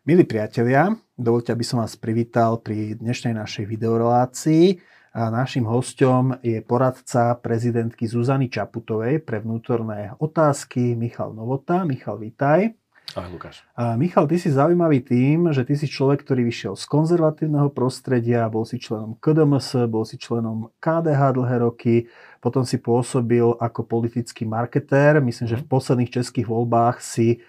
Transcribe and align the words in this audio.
Milí 0.00 0.24
priatelia, 0.24 0.96
dovolte, 1.12 1.52
aby 1.52 1.60
som 1.60 1.84
vás 1.84 1.92
privítal 1.92 2.56
pri 2.64 2.96
dnešnej 2.96 3.36
našej 3.36 3.68
videorelácii. 3.68 4.80
A 5.12 5.28
našim 5.28 5.68
hostom 5.68 6.40
je 6.40 6.64
poradca 6.64 7.36
prezidentky 7.36 8.08
Zuzany 8.08 8.48
Čaputovej 8.48 9.20
pre 9.20 9.44
vnútorné 9.44 10.16
otázky 10.16 10.96
Michal 10.96 11.36
Novota. 11.36 11.84
Michal, 11.84 12.16
vítaj. 12.16 12.72
Ahoj, 13.12 13.36
Lukáš. 13.36 13.60
A 13.76 14.00
Michal, 14.00 14.24
ty 14.24 14.40
si 14.40 14.48
zaujímavý 14.48 15.04
tým, 15.04 15.52
že 15.52 15.68
ty 15.68 15.76
si 15.76 15.84
človek, 15.84 16.24
ktorý 16.24 16.48
vyšiel 16.48 16.80
z 16.80 16.84
konzervatívneho 16.88 17.68
prostredia, 17.68 18.48
bol 18.48 18.64
si 18.64 18.80
členom 18.80 19.20
KDMS, 19.20 19.84
bol 19.84 20.08
si 20.08 20.16
členom 20.16 20.72
KDH 20.80 21.36
dlhé 21.36 21.56
roky, 21.60 22.08
potom 22.40 22.64
si 22.64 22.80
pôsobil 22.80 23.44
ako 23.60 23.84
politický 23.84 24.48
marketér. 24.48 25.20
Myslím, 25.20 25.44
že 25.44 25.60
v 25.60 25.68
mhm. 25.68 25.72
posledných 25.76 26.14
českých 26.16 26.48
voľbách 26.48 27.04
si 27.04 27.44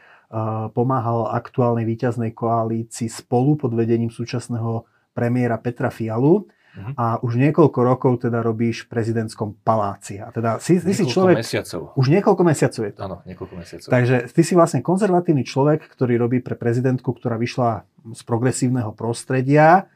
pomáhal 0.72 1.28
aktuálnej 1.36 1.84
víťaznej 1.84 2.32
koalícii 2.32 3.12
spolu 3.12 3.60
pod 3.60 3.76
vedením 3.76 4.08
súčasného 4.08 4.88
premiéra 5.12 5.60
Petra 5.60 5.92
Fialu. 5.92 6.48
Uh-huh. 6.72 6.96
A 6.96 7.20
už 7.20 7.36
niekoľko 7.36 7.80
rokov 7.84 8.24
teda 8.24 8.40
robíš 8.40 8.88
v 8.88 8.96
prezidentskom 8.96 9.60
paláci. 9.60 10.24
A 10.24 10.32
teda 10.32 10.56
si, 10.64 10.80
ty 10.80 10.96
si 10.96 11.04
človek... 11.04 11.44
mesiacov. 11.44 11.92
Už 12.00 12.08
niekoľko 12.08 12.44
mesiacov 12.48 12.82
je 12.88 12.94
to. 12.96 13.00
Áno, 13.04 13.18
niekoľko 13.28 13.54
mesiacov. 13.60 13.92
Takže 13.92 14.32
ty 14.32 14.42
si 14.48 14.56
vlastne 14.56 14.80
konzervatívny 14.80 15.44
človek, 15.44 15.84
ktorý 15.92 16.16
robí 16.16 16.40
pre 16.40 16.56
prezidentku, 16.56 17.12
ktorá 17.12 17.36
vyšla 17.36 17.84
z 18.16 18.22
progresívneho 18.24 18.96
prostredia 18.96 19.92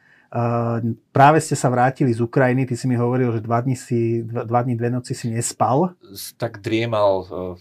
práve 1.16 1.40
ste 1.40 1.56
sa 1.56 1.72
vrátili 1.72 2.12
z 2.12 2.20
Ukrajiny, 2.20 2.68
ty 2.68 2.76
si 2.76 2.92
mi 2.92 3.00
hovoril, 3.00 3.32
že 3.32 3.40
dva 3.40 3.64
dní, 3.64 3.80
si, 3.80 4.20
dva, 4.20 4.44
dva 4.44 4.60
dní 4.68 4.76
dve 4.76 4.92
noci 4.92 5.16
si 5.16 5.32
nespal. 5.32 5.96
Tak 6.36 6.60
driemal, 6.60 7.24
uh, 7.24 7.56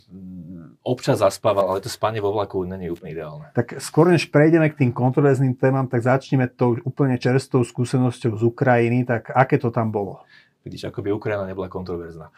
občas 0.82 1.22
zaspával, 1.22 1.70
ale 1.70 1.78
to 1.78 1.86
spanie 1.86 2.18
vo 2.18 2.34
vlaku 2.34 2.66
není 2.66 2.90
úplne 2.90 3.14
ideálne. 3.14 3.46
Tak 3.54 3.78
skôr 3.78 4.10
než 4.10 4.26
prejdeme 4.26 4.66
k 4.74 4.82
tým 4.82 4.90
kontroverzným 4.90 5.54
témam, 5.54 5.86
tak 5.86 6.02
začneme 6.02 6.50
tou 6.50 6.74
úplne 6.82 7.14
čerstvou 7.14 7.62
skúsenosťou 7.62 8.34
z 8.34 8.42
Ukrajiny, 8.42 9.06
tak 9.06 9.30
aké 9.30 9.54
to 9.62 9.70
tam 9.70 9.94
bolo? 9.94 10.26
Vidíš, 10.66 10.90
ako 10.90 10.98
by 11.04 11.08
Ukrajina 11.14 11.46
nebola 11.46 11.70
kontroverzná. 11.70 12.34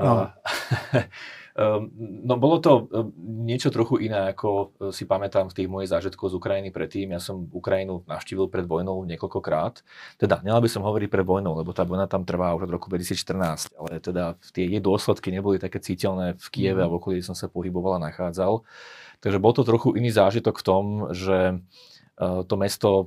No. 0.00 0.32
Ehm, 1.54 1.86
no 2.26 2.34
bolo 2.34 2.58
to 2.58 2.90
ehm, 2.90 3.14
niečo 3.46 3.70
trochu 3.70 4.02
iné, 4.02 4.34
ako 4.34 4.74
e, 4.74 4.90
si 4.90 5.06
pamätám 5.06 5.46
v 5.46 5.62
tých 5.62 5.68
mojich 5.70 5.86
zážitkov 5.86 6.34
z 6.34 6.38
Ukrajiny 6.42 6.74
predtým. 6.74 7.14
Ja 7.14 7.22
som 7.22 7.46
Ukrajinu 7.54 8.02
navštívil 8.10 8.50
pred 8.50 8.66
vojnou 8.66 9.06
niekoľkokrát. 9.06 9.86
Teda, 10.18 10.42
nemal 10.42 10.58
by 10.58 10.66
som 10.66 10.82
hovoriť 10.82 11.06
pred 11.06 11.22
vojnou, 11.22 11.54
lebo 11.54 11.70
tá 11.70 11.86
vojna 11.86 12.10
tam 12.10 12.26
trvá 12.26 12.58
už 12.58 12.66
od 12.66 12.74
roku 12.74 12.90
2014, 12.90 13.70
ale 13.78 14.02
teda 14.02 14.34
tie 14.50 14.66
jej 14.66 14.82
dôsledky 14.82 15.30
neboli 15.30 15.62
také 15.62 15.78
citeľné 15.78 16.34
v 16.42 16.46
Kieve 16.50 16.82
mm. 16.82 16.86
a 16.86 16.90
v 16.90 16.96
okolí, 16.98 17.14
kde 17.22 17.30
som 17.30 17.38
sa 17.38 17.46
pohyboval 17.46 18.02
a 18.02 18.10
nachádzal. 18.10 18.66
Takže 19.22 19.38
bol 19.38 19.54
to 19.54 19.62
trochu 19.62 19.94
iný 19.94 20.10
zážitok 20.10 20.58
v 20.58 20.66
tom, 20.66 20.84
že 21.14 21.38
e, 22.18 22.26
to 22.50 22.54
mesto 22.58 22.90
e, 22.90 23.04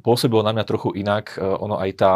pôsobilo 0.00 0.40
na 0.40 0.56
mňa 0.56 0.64
trochu 0.64 0.96
inak. 0.96 1.36
Ono 1.36 1.76
aj 1.76 1.90
tá 2.00 2.12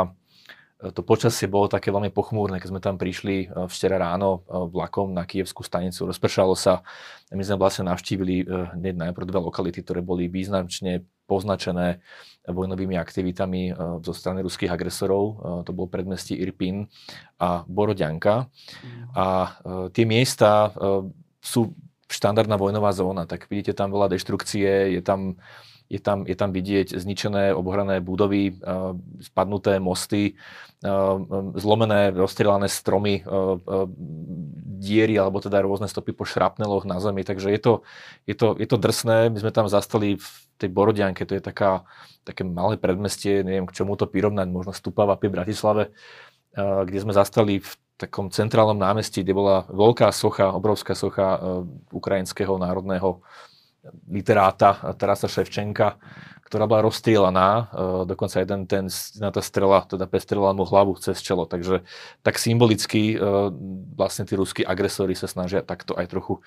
to 0.83 1.01
počasie 1.07 1.47
bolo 1.47 1.71
také 1.71 1.95
veľmi 1.95 2.11
pochmúrne, 2.11 2.59
keď 2.59 2.69
sme 2.69 2.83
tam 2.83 2.99
prišli 2.99 3.47
e, 3.47 3.71
včera 3.71 3.97
ráno 3.97 4.43
e, 4.45 4.69
vlakom 4.69 5.15
na 5.15 5.23
Kievskú 5.23 5.63
stanicu, 5.63 6.11
rozpršalo 6.11 6.59
sa. 6.59 6.83
My 7.31 7.41
sme 7.47 7.63
vlastne 7.63 7.87
navštívili 7.89 8.43
e, 8.43 8.45
hneď 8.75 8.95
najprv 9.09 9.31
dve 9.31 9.41
lokality, 9.41 9.81
ktoré 9.87 10.03
boli 10.03 10.27
význačne 10.27 11.07
poznačené 11.25 12.05
vojnovými 12.45 13.01
aktivitami 13.01 13.73
zo 14.05 14.13
strany 14.13 14.45
ruských 14.45 14.69
agresorov. 14.69 15.41
To 15.65 15.73
bol 15.73 15.89
predmestí 15.89 16.37
Irpin 16.37 16.85
a 17.41 17.65
Borodianka. 17.65 18.53
A 19.17 19.57
tie 19.97 20.05
miesta 20.05 20.69
sú 21.41 21.73
štandardná 22.13 22.61
vojnová 22.61 22.93
zóna, 22.93 23.25
tak 23.25 23.49
vidíte 23.49 23.73
tam 23.73 23.89
veľa 23.89 24.13
deštrukcie, 24.13 24.93
je 24.93 25.01
tam 25.01 25.41
je 25.89 26.01
tam, 26.01 26.25
je 26.25 26.33
tam 26.33 26.51
vidieť 26.51 26.97
zničené, 26.97 27.53
obohrané 27.53 28.01
budovy, 28.01 28.57
spadnuté 29.21 29.77
mosty, 29.79 30.35
zlomené, 31.57 32.13
rozstrelané 32.13 32.69
stromy, 32.69 33.21
diery 34.81 35.17
alebo 35.17 35.41
teda 35.41 35.65
rôzne 35.65 35.89
stopy 35.89 36.13
po 36.13 36.29
šrapneloch 36.29 36.85
na 36.85 37.01
zemi. 37.01 37.25
Takže 37.25 37.49
je 37.53 37.61
to, 37.61 37.73
je 38.29 38.35
to, 38.37 38.57
je 38.57 38.69
to 38.69 38.77
drsné. 38.77 39.33
My 39.33 39.39
sme 39.41 39.53
tam 39.53 39.69
zastali 39.69 40.17
v 40.21 40.29
tej 40.61 40.69
Borodianke, 40.73 41.25
to 41.29 41.37
je 41.37 41.43
taká, 41.45 41.85
také 42.25 42.45
malé 42.45 42.77
predmestie, 42.81 43.45
neviem 43.45 43.69
k 43.69 43.77
čomu 43.77 43.97
to 43.97 44.09
prirovnať, 44.09 44.49
možno 44.49 44.73
Stupava 44.77 45.17
pri 45.17 45.33
Bratislave, 45.33 45.93
kde 46.57 46.99
sme 47.01 47.13
zastali 47.17 47.61
v 47.61 47.71
takom 47.95 48.27
centrálnom 48.31 48.79
námestí, 48.79 49.23
kde 49.23 49.35
bola 49.35 49.57
veľká 49.71 50.11
socha, 50.11 50.51
obrovská 50.51 50.99
socha 50.99 51.39
ukrajinského 51.95 52.59
národného 52.59 53.23
literáta 54.09 54.95
Tarasa 54.97 55.29
Ševčenka, 55.29 56.01
ktorá 56.45 56.69
bola 56.69 56.87
rozstrielaná, 56.87 57.49
e, 57.51 57.63
dokonca 58.05 58.39
jeden 58.39 58.69
ten, 58.69 58.87
na 59.19 59.33
tá 59.33 59.41
strela, 59.41 59.83
teda 59.89 60.05
pestrela 60.07 60.53
mu 60.53 60.63
hlavu 60.63 60.95
cez 61.01 61.19
čelo, 61.25 61.49
takže 61.49 61.83
tak 62.21 62.39
symbolicky 62.39 63.17
e, 63.17 63.51
vlastne 63.97 64.29
tí 64.29 64.39
ruskí 64.39 64.63
agresori 64.63 65.17
sa 65.19 65.27
snažia 65.27 65.65
takto 65.65 65.97
aj 65.97 66.07
trochu 66.13 66.39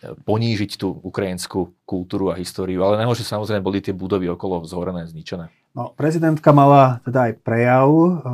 e, 0.00 0.16
ponížiť 0.16 0.80
tú 0.80 0.94
ukrajinskú 1.02 1.76
kultúru 1.84 2.32
a 2.32 2.38
históriu, 2.38 2.86
ale 2.86 3.02
najhoršie 3.04 3.26
samozrejme 3.26 3.60
boli 3.60 3.84
tie 3.84 3.92
budovy 3.92 4.30
okolo 4.32 4.64
zhorené, 4.64 5.04
zničené. 5.10 5.50
No, 5.76 5.92
prezidentka 5.92 6.50
mala 6.56 7.04
teda 7.04 7.30
aj 7.30 7.32
prejav, 7.44 7.90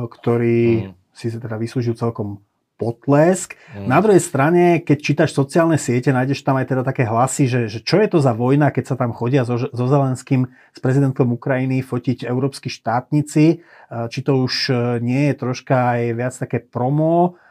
ktorý 0.09 0.89
mm. 0.89 0.91
si 1.13 1.27
sa 1.33 1.37
teda 1.43 1.57
vyslúžil 1.59 1.97
celkom 1.97 2.39
potlesk. 2.77 3.57
Mm. 3.73 3.89
Na 3.89 3.99
druhej 3.99 4.21
strane, 4.21 4.79
keď 4.85 4.97
čítaš 5.01 5.33
sociálne 5.33 5.81
siete, 5.81 6.13
nájdeš 6.13 6.45
tam 6.45 6.61
aj 6.61 6.69
teda 6.69 6.83
také 6.85 7.09
hlasy, 7.09 7.49
že, 7.49 7.61
že 7.65 7.81
čo 7.81 7.97
je 7.97 8.07
to 8.07 8.21
za 8.21 8.37
vojna, 8.37 8.69
keď 8.69 8.93
sa 8.93 8.95
tam 8.95 9.11
chodia 9.11 9.43
so, 9.43 9.57
so 9.57 9.85
Zelenským, 9.89 10.45
s 10.71 10.79
prezidentom 10.79 11.33
Ukrajiny 11.33 11.81
fotiť 11.81 12.29
európsky 12.29 12.69
štátnici. 12.69 13.65
Či 13.89 14.19
to 14.21 14.45
už 14.45 14.53
e, 14.69 14.73
nie 15.01 15.33
je 15.33 15.35
troška 15.35 15.97
aj 15.97 16.01
viac 16.13 16.33
také 16.37 16.61
promo, 16.61 17.41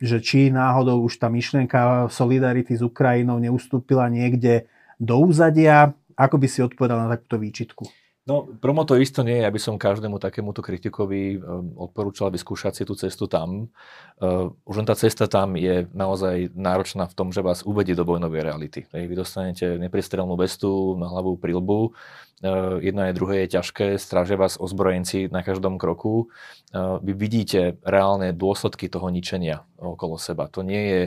že 0.00 0.24
či 0.24 0.48
náhodou 0.48 1.04
už 1.04 1.20
tá 1.20 1.28
myšlienka 1.28 2.08
solidarity 2.08 2.72
s 2.72 2.80
Ukrajinou 2.80 3.36
neustúpila 3.36 4.08
niekde 4.08 4.70
do 4.96 5.20
úzadia. 5.20 5.92
Ako 6.16 6.40
by 6.40 6.46
si 6.48 6.64
odpovedal 6.64 7.04
na 7.04 7.12
takúto 7.12 7.36
výčitku? 7.36 7.84
No, 8.24 8.48
promo 8.56 8.88
to 8.88 8.96
isto 8.96 9.20
nie 9.20 9.36
je, 9.36 9.44
aby 9.44 9.60
som 9.60 9.76
každému 9.76 10.16
takémuto 10.16 10.64
kritikovi 10.64 11.36
um, 11.36 11.76
odporúčal 11.76 12.32
vyskúšať 12.32 12.72
si 12.72 12.82
tú 12.88 12.96
cestu 12.96 13.28
tam. 13.28 13.68
Uh, 14.16 14.48
už 14.64 14.80
len 14.80 14.88
tá 14.88 14.96
cesta 14.96 15.28
tam 15.28 15.60
je 15.60 15.84
naozaj 15.92 16.56
náročná 16.56 17.04
v 17.04 17.16
tom, 17.20 17.28
že 17.36 17.44
vás 17.44 17.60
uvedie 17.68 17.92
do 17.92 18.08
vojnovej 18.08 18.48
reality. 18.48 18.88
Vy 18.88 19.12
dostanete 19.12 19.76
nepriestrelnú 19.76 20.40
vestu 20.40 20.96
na 20.96 21.12
hlavu 21.12 21.36
prilbu, 21.36 21.92
uh, 21.92 22.80
jedno 22.80 23.04
aj 23.04 23.12
druhé 23.12 23.44
je 23.44 23.60
ťažké, 23.60 24.00
strážia 24.00 24.40
vás 24.40 24.56
ozbrojenci 24.56 25.28
na 25.28 25.44
každom 25.44 25.76
kroku. 25.76 26.32
Uh, 26.72 26.96
vy 27.04 27.12
vidíte 27.12 27.76
reálne 27.84 28.32
dôsledky 28.32 28.88
toho 28.88 29.12
ničenia 29.12 29.68
okolo 29.76 30.16
seba. 30.16 30.48
To 30.48 30.64
nie 30.64 30.80
je 30.80 31.02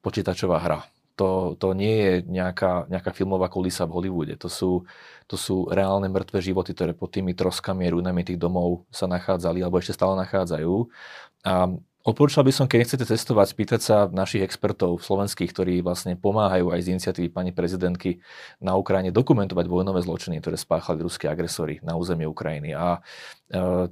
počítačová 0.00 0.64
hra 0.64 0.93
to, 1.14 1.54
to 1.58 1.74
nie 1.78 1.94
je 1.94 2.14
nejaká, 2.26 2.90
nejaká 2.90 3.14
filmová 3.14 3.46
kulisa 3.46 3.86
v 3.86 3.94
Hollywoode. 3.94 4.34
To 4.42 4.50
sú, 4.50 4.86
to 5.30 5.38
sú 5.38 5.70
reálne 5.70 6.10
mŕtve 6.10 6.42
životy, 6.42 6.74
ktoré 6.74 6.92
pod 6.94 7.14
tými 7.14 7.34
troskami 7.38 7.86
a 7.86 7.92
ruinami 7.94 8.26
tých 8.26 8.38
domov 8.38 8.86
sa 8.90 9.06
nachádzali 9.06 9.62
alebo 9.62 9.78
ešte 9.78 9.94
stále 9.94 10.18
nachádzajú. 10.18 10.74
A 11.46 11.70
Odporúčal 12.04 12.44
by 12.44 12.52
som, 12.52 12.68
keď 12.68 12.84
nechcete 12.84 13.08
cestovať, 13.08 13.46
spýtať 13.56 13.80
sa 13.80 13.96
našich 14.12 14.44
expertov 14.44 15.00
slovenských, 15.00 15.48
ktorí 15.48 15.74
vlastne 15.80 16.20
pomáhajú 16.20 16.68
aj 16.68 16.84
z 16.84 16.90
iniciatívy 16.92 17.32
pani 17.32 17.48
prezidentky 17.48 18.20
na 18.60 18.76
Ukrajine 18.76 19.08
dokumentovať 19.08 19.64
vojnové 19.64 20.04
zločiny, 20.04 20.36
ktoré 20.44 20.60
spáchali 20.60 21.00
ruské 21.00 21.32
agresory 21.32 21.80
na 21.80 21.96
území 21.96 22.28
Ukrajiny. 22.28 22.76
A 22.76 23.00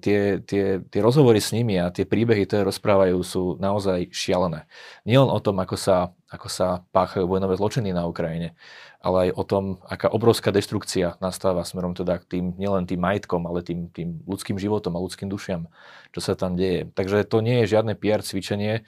tie, 0.00 0.40
tie, 0.40 0.80
tie 0.80 1.00
rozhovory 1.04 1.36
s 1.36 1.52
nimi 1.52 1.76
a 1.76 1.92
tie 1.92 2.08
príbehy, 2.08 2.48
ktoré 2.48 2.64
rozprávajú, 2.64 3.16
sú 3.20 3.42
naozaj 3.60 4.08
šialené. 4.08 4.64
Nielen 5.04 5.28
o 5.28 5.38
tom, 5.44 5.60
ako 5.60 5.76
sa, 5.76 5.96
ako 6.32 6.48
sa 6.48 6.88
páchajú 6.90 7.28
vojnové 7.28 7.60
zločiny 7.60 7.92
na 7.92 8.08
Ukrajine, 8.08 8.56
ale 9.04 9.28
aj 9.28 9.30
o 9.36 9.44
tom, 9.44 9.64
aká 9.84 10.08
obrovská 10.08 10.54
deštrukcia 10.56 11.20
nastáva 11.20 11.68
smerom 11.68 11.92
teda 11.92 12.16
k 12.22 12.38
tým, 12.38 12.44
nielen 12.56 12.88
tým 12.88 13.02
majetkom, 13.02 13.44
ale 13.44 13.60
tým, 13.60 13.92
tým 13.92 14.24
ľudským 14.24 14.56
životom 14.56 14.96
a 14.96 15.02
ľudským 15.04 15.28
dušiam, 15.28 15.68
čo 16.16 16.24
sa 16.24 16.32
tam 16.32 16.56
deje. 16.56 16.88
Takže 16.96 17.28
to 17.28 17.44
nie 17.44 17.62
je 17.62 17.76
žiadne 17.76 17.92
PR 17.98 18.24
cvičenie, 18.24 18.80
e, 18.80 18.82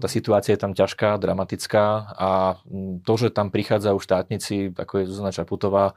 tá 0.00 0.08
situácia 0.08 0.56
je 0.56 0.62
tam 0.62 0.72
ťažká, 0.72 1.20
dramatická 1.20 2.16
a 2.16 2.30
to, 3.04 3.12
že 3.20 3.28
tam 3.34 3.52
prichádzajú 3.52 3.98
štátnici, 4.00 4.72
ako 4.72 5.04
je 5.04 5.08
Zuzana 5.12 5.34
Čaputová, 5.36 5.92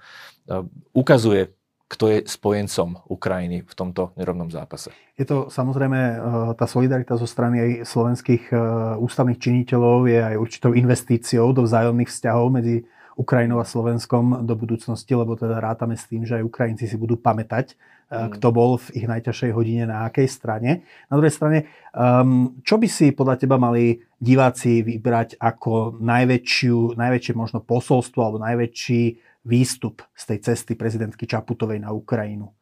ukazuje 0.98 1.54
kto 1.90 2.06
je 2.14 2.18
spojencom 2.30 3.02
Ukrajiny 3.10 3.66
v 3.66 3.74
tomto 3.74 4.14
nerovnom 4.14 4.54
zápase. 4.54 4.94
Je 5.18 5.26
to 5.26 5.50
samozrejme, 5.50 5.98
e, 5.98 6.16
tá 6.54 6.70
solidarita 6.70 7.18
zo 7.18 7.26
strany 7.26 7.58
aj 7.58 7.72
slovenských 7.90 8.54
ústavných 9.02 9.42
činiteľov 9.42 10.06
je 10.06 10.20
aj 10.22 10.36
určitou 10.38 10.72
investíciou 10.78 11.50
do 11.50 11.66
vzájomných 11.66 12.08
vzťahov 12.08 12.48
medzi 12.54 12.86
Ukrajinou 13.20 13.60
a 13.60 13.68
Slovenskom 13.68 14.48
do 14.48 14.56
budúcnosti, 14.56 15.12
lebo 15.12 15.36
teda 15.36 15.60
rátame 15.60 16.00
s 16.00 16.08
tým, 16.08 16.24
že 16.24 16.40
aj 16.40 16.48
Ukrajinci 16.48 16.88
si 16.88 16.96
budú 16.96 17.20
pamätať, 17.20 17.76
mm. 18.08 18.40
kto 18.40 18.48
bol 18.56 18.80
v 18.80 19.04
ich 19.04 19.06
najťažšej 19.12 19.52
hodine 19.52 19.84
na 19.92 20.08
akej 20.08 20.32
strane. 20.32 20.88
Na 21.12 21.20
druhej 21.20 21.36
strane, 21.36 21.68
um, 21.92 22.56
čo 22.64 22.80
by 22.80 22.88
si 22.88 23.12
podľa 23.12 23.36
teba 23.44 23.60
mali 23.60 24.00
diváci 24.24 24.88
vybrať 24.88 25.36
ako 25.36 26.00
najväčšiu, 26.00 26.96
najväčšie 26.96 27.34
možno 27.36 27.60
posolstvo 27.60 28.20
alebo 28.24 28.40
najväčší 28.40 29.29
výstup 29.44 30.04
z 30.16 30.24
tej 30.36 30.40
cesty 30.52 30.74
prezidentky 30.76 31.28
Čaputovej 31.28 31.80
na 31.84 31.96
Ukrajinu? 31.96 32.54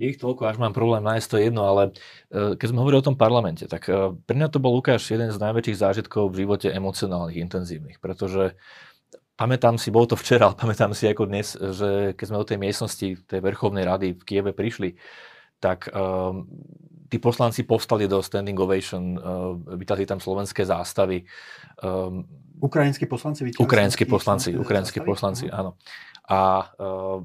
Je 0.00 0.10
ich 0.10 0.18
toľko, 0.18 0.50
až 0.50 0.56
mám 0.58 0.74
problém 0.74 1.04
nájsť 1.04 1.28
to 1.30 1.36
jedno, 1.38 1.62
ale 1.62 1.82
e, 2.32 2.58
keď 2.58 2.66
sme 2.74 2.80
hovorili 2.82 3.00
o 3.04 3.08
tom 3.12 3.14
parlamente, 3.14 3.70
tak 3.70 3.86
e, 3.86 4.16
pre 4.16 4.34
mňa 4.34 4.48
to 4.50 4.58
bol 4.58 4.74
Lukáš 4.74 5.06
jeden 5.12 5.30
z 5.30 5.38
najväčších 5.38 5.78
zážitkov 5.78 6.32
v 6.32 6.42
živote 6.42 6.72
emocionálnych, 6.72 7.38
intenzívnych, 7.38 8.02
pretože 8.02 8.58
pamätám 9.36 9.76
si, 9.76 9.94
bolo 9.94 10.10
to 10.10 10.16
včera, 10.18 10.50
ale 10.50 10.56
pamätám 10.56 10.96
si 10.96 11.06
ako 11.06 11.28
dnes, 11.28 11.54
že 11.54 12.18
keď 12.18 12.24
sme 12.24 12.40
do 12.40 12.48
tej 12.48 12.58
miestnosti, 12.58 13.08
tej 13.26 13.40
Verchovnej 13.42 13.84
rady 13.86 14.18
v 14.18 14.22
Kieve 14.26 14.52
prišli, 14.56 14.96
tak 15.62 15.86
um, 15.94 16.50
tí 17.06 17.22
poslanci 17.22 17.62
povstali 17.62 18.10
do 18.10 18.18
standing 18.18 18.58
ovation, 18.58 19.14
uh, 19.14 19.54
vytali 19.78 20.02
tam 20.02 20.18
slovenské 20.18 20.66
zástavy. 20.66 21.22
Um, 21.78 22.26
Ukrajinskí 22.58 23.06
poslanci 23.06 23.46
vytali 23.46 23.62
Ukrajinskí 23.62 24.04
poslanci, 24.06 24.54
ukrajinskí 24.58 24.98
poslanci, 25.02 25.46
áno. 25.50 25.78
A 26.32 26.64
uh, 26.80 27.20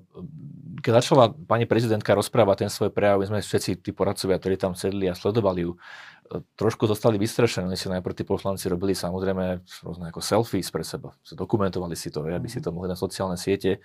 keď 0.83 0.92
začala 1.00 1.31
pani 1.31 1.63
prezidentka 1.63 2.12
rozprávať 2.12 2.68
ten 2.68 2.71
svoj 2.74 2.92
prejav, 2.92 3.24
my 3.24 3.31
sme 3.31 3.39
všetci 3.39 3.80
tí 3.80 3.95
poradcovia, 3.95 4.36
ktorí 4.36 4.59
tam 4.59 4.75
sedli 4.75 5.07
a 5.07 5.15
sledovali 5.15 5.63
ju, 5.63 5.80
uh, 5.80 6.44
trošku 6.59 6.92
zostali 6.92 7.15
vystrašení. 7.15 7.71
Oni 7.71 7.80
si 7.80 7.88
najprv 7.88 8.12
tí 8.12 8.27
poslanci 8.27 8.68
robili 8.68 8.92
samozrejme 8.92 9.63
rôzne 9.63 10.12
ako 10.12 10.19
selfies 10.19 10.68
pre 10.75 10.83
seba. 10.83 11.15
Dokumentovali 11.24 11.95
si 11.95 12.12
to, 12.12 12.27
aby 12.27 12.51
si 12.51 12.59
to 12.59 12.75
mohli 12.75 12.92
na 12.92 13.00
sociálne 13.00 13.39
siete, 13.39 13.80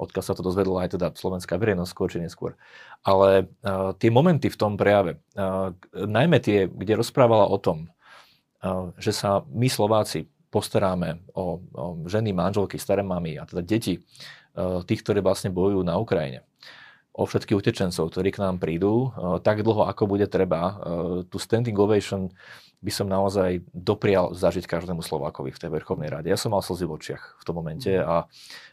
odkiaľ 0.00 0.24
sa 0.24 0.32
to 0.32 0.40
dozvedla 0.40 0.88
aj 0.88 0.96
teda 0.96 1.12
slovenská 1.12 1.60
verejnosť 1.60 1.92
skôr 1.92 2.08
či 2.08 2.24
neskôr. 2.24 2.56
Ale 3.04 3.52
uh, 3.68 3.92
tie 4.00 4.08
momenty 4.08 4.48
v 4.48 4.56
tom 4.56 4.80
prejave, 4.80 5.20
uh, 5.36 5.76
najmä 5.92 6.40
tie, 6.40 6.64
kde 6.64 6.96
rozprávala 6.96 7.44
o 7.44 7.60
tom, 7.60 7.92
uh, 8.64 8.88
že 8.96 9.12
sa 9.12 9.44
my 9.52 9.68
Slováci 9.68 10.31
postaráme 10.52 11.24
o, 11.32 11.64
o 11.72 11.84
ženy, 12.04 12.36
manželky, 12.36 12.76
staré 12.76 13.00
mamy 13.00 13.40
a 13.40 13.48
teda 13.48 13.64
deti, 13.64 13.96
Eh, 14.52 14.84
tých, 14.84 15.00
ktorí 15.00 15.24
vlastne 15.24 15.48
bojujú 15.48 15.80
na 15.80 15.96
Ukrajine 15.96 16.44
o 17.16 17.24
všetkých 17.24 17.56
utečencov, 17.56 18.12
ktorí 18.12 18.36
k 18.36 18.40
nám 18.44 18.60
prídu, 18.60 19.08
eh, 19.08 19.40
tak 19.40 19.64
dlho, 19.64 19.88
ako 19.88 20.04
bude 20.04 20.28
treba. 20.28 20.60
Eh, 20.60 20.76
tu 21.24 21.40
standing 21.40 21.72
ovation 21.80 22.28
by 22.82 22.92
som 22.92 23.06
naozaj 23.06 23.62
doprial 23.70 24.34
zažiť 24.34 24.66
každému 24.66 25.00
Slovákovi 25.06 25.54
v 25.54 25.60
tej 25.62 25.70
Verchovnej 25.70 26.10
rade. 26.10 26.26
Ja 26.26 26.36
som 26.36 26.50
mal 26.50 26.66
slzy 26.66 26.84
v 26.84 26.98
očiach 26.98 27.22
v 27.38 27.42
tom 27.46 27.56
momente 27.62 27.88
mhm. 27.88 28.02
a 28.02 28.16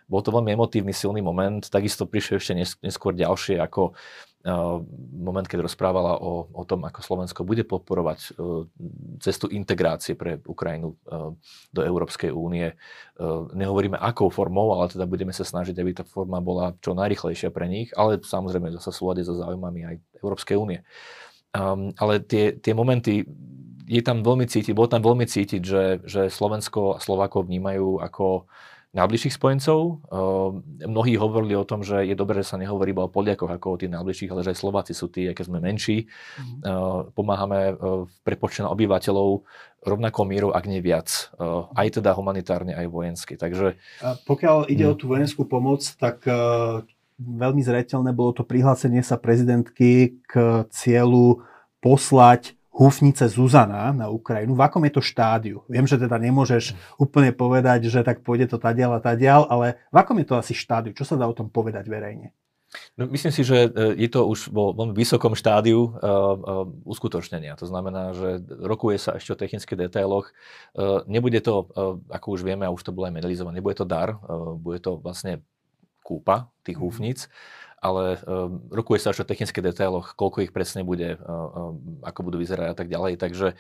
bol 0.10 0.26
to 0.26 0.34
veľmi 0.34 0.58
emotívny, 0.58 0.90
silný 0.90 1.22
moment. 1.22 1.62
Takisto 1.70 2.10
prišiel 2.10 2.42
ešte 2.42 2.82
neskôr 2.82 3.14
ďalšie 3.14 3.62
ako 3.62 3.94
moment, 5.20 5.44
keď 5.44 5.68
rozprávala 5.68 6.16
o, 6.16 6.48
o 6.48 6.64
tom, 6.64 6.88
ako 6.88 7.04
Slovensko 7.04 7.44
bude 7.44 7.68
podporovať 7.68 8.20
e, 8.24 8.30
cestu 9.20 9.52
integrácie 9.52 10.16
pre 10.16 10.40
Ukrajinu 10.48 10.96
e, 10.96 11.36
do 11.76 11.82
Európskej 11.84 12.32
únie. 12.32 12.72
E, 12.72 12.76
nehovoríme 13.52 14.00
akou 14.00 14.32
formou, 14.32 14.72
ale 14.80 14.88
teda 14.88 15.04
budeme 15.04 15.36
sa 15.36 15.44
snažiť, 15.44 15.76
aby 15.76 15.92
tá 15.92 16.04
forma 16.08 16.40
bola 16.40 16.72
čo 16.80 16.96
najrychlejšia 16.96 17.52
pre 17.52 17.68
nich, 17.68 17.92
ale 18.00 18.24
samozrejme 18.24 18.72
zase 18.80 18.96
súlade 18.96 19.28
so 19.28 19.36
záujmami 19.36 19.82
aj 19.84 19.96
Európskej 20.24 20.56
únie. 20.56 20.88
Um, 21.50 21.92
ale 22.00 22.24
tie, 22.24 22.56
tie 22.56 22.72
momenty, 22.72 23.28
je 23.90 24.02
tam 24.06 24.22
veľmi 24.22 24.46
cítiť, 24.46 24.78
bolo 24.78 24.86
tam 24.86 25.02
veľmi 25.02 25.26
cítiť, 25.26 25.62
že, 25.66 25.84
že 26.06 26.22
Slovensko 26.30 26.96
a 26.96 27.02
Slovákov 27.02 27.50
vnímajú 27.50 27.98
ako 27.98 28.46
najbližších 28.90 29.38
spojencov. 29.38 30.02
Ehm, 30.10 30.66
mnohí 30.82 31.14
hovorili 31.18 31.54
o 31.54 31.66
tom, 31.66 31.86
že 31.86 32.06
je 32.06 32.18
dobré, 32.18 32.42
že 32.42 32.54
sa 32.54 32.62
nehovorí 32.62 32.94
iba 32.94 33.06
o 33.06 33.14
Poliakoch 33.14 33.50
ako 33.50 33.78
o 33.78 33.80
tých 33.82 33.94
najbližších, 33.94 34.30
ale 34.34 34.42
že 34.46 34.54
aj 34.54 34.62
Slováci 34.62 34.94
sú 34.98 35.10
tí, 35.14 35.30
keď 35.30 35.46
sme 35.46 35.62
menší. 35.62 36.10
Mm. 36.66 37.14
Pomáhame 37.14 37.78
v 37.78 38.14
prepočte 38.26 38.66
na 38.66 38.74
obyvateľov 38.74 39.46
rovnakou 39.86 40.26
mierou, 40.26 40.52
ak 40.54 40.66
nie 40.66 40.82
viac. 40.82 41.30
Aj 41.74 41.88
teda 41.88 42.18
humanitárne, 42.18 42.74
aj 42.74 42.90
vojensky. 42.90 43.38
Takže... 43.38 43.78
A 44.02 44.18
pokiaľ 44.26 44.70
ide 44.74 44.90
mm. 44.90 44.92
o 44.92 44.96
tú 44.98 45.06
vojenskú 45.06 45.46
pomoc, 45.46 45.86
tak 46.02 46.26
veľmi 47.20 47.62
zreteľné 47.62 48.10
bolo 48.16 48.42
to 48.42 48.44
prihlásenie 48.48 49.06
sa 49.06 49.22
prezidentky 49.22 50.18
k 50.26 50.66
cieľu 50.74 51.46
poslať 51.80 52.59
húfnice 52.80 53.28
Zuzana 53.28 53.92
na 53.92 54.08
Ukrajinu. 54.08 54.56
V 54.56 54.64
akom 54.64 54.80
je 54.88 54.94
to 54.96 55.04
štádiu? 55.04 55.68
Viem, 55.68 55.84
že 55.84 56.00
teda 56.00 56.16
nemôžeš 56.16 56.72
úplne 56.96 57.36
povedať, 57.36 57.92
že 57.92 58.00
tak 58.08 58.24
pôjde 58.24 58.56
to 58.56 58.58
tadiaľ 58.58 58.98
a 58.98 59.04
tadiaľ, 59.04 59.52
ale 59.52 59.84
v 59.92 59.98
akom 60.00 60.16
je 60.24 60.28
to 60.32 60.40
asi 60.40 60.56
štádiu? 60.56 60.96
Čo 60.96 61.04
sa 61.04 61.16
dá 61.20 61.28
o 61.28 61.36
tom 61.36 61.52
povedať 61.52 61.92
verejne? 61.92 62.32
No, 62.96 63.10
myslím 63.10 63.34
si, 63.34 63.42
že 63.42 63.68
e, 63.68 63.98
je 63.98 64.10
to 64.14 64.30
už 64.30 64.54
vo 64.54 64.72
veľmi 64.78 64.94
vysokom 64.94 65.34
štádiu 65.34 65.90
uh, 65.90 65.90
uh, 65.90 66.70
uskutočnenia. 66.86 67.58
To 67.58 67.66
znamená, 67.66 68.14
že 68.14 68.46
rokuje 68.46 69.02
sa 69.02 69.18
ešte 69.18 69.34
o 69.34 69.40
technických 69.42 69.90
detailoch. 69.90 70.30
Uh, 70.78 71.02
nebude 71.10 71.42
to, 71.42 71.66
ako 72.14 72.38
už 72.38 72.46
vieme, 72.46 72.70
a 72.70 72.74
už 72.74 72.86
to 72.86 72.94
bolo 72.94 73.10
aj 73.10 73.18
medializované, 73.18 73.58
nebude 73.58 73.74
to 73.74 73.90
dar, 73.90 74.22
bude 74.62 74.86
to 74.86 75.02
vlastne 75.02 75.42
kúpa 76.06 76.54
tých 76.62 76.78
mhm. 76.78 76.84
húfnic. 76.86 77.20
Mm 77.26 77.59
ale 77.80 78.20
um, 78.28 78.64
rokuje 78.70 79.00
sa 79.02 79.16
až 79.16 79.24
o 79.24 79.30
technických 79.30 79.72
detailoch, 79.72 80.14
koľko 80.20 80.44
ich 80.44 80.52
presne 80.52 80.84
bude, 80.84 81.16
uh, 81.16 81.74
um, 81.74 82.00
ako 82.06 82.28
budú 82.28 82.38
vyzerať 82.44 82.68
a 82.72 82.76
tak 82.76 82.92
ďalej. 82.92 83.18
Takže 83.18 83.56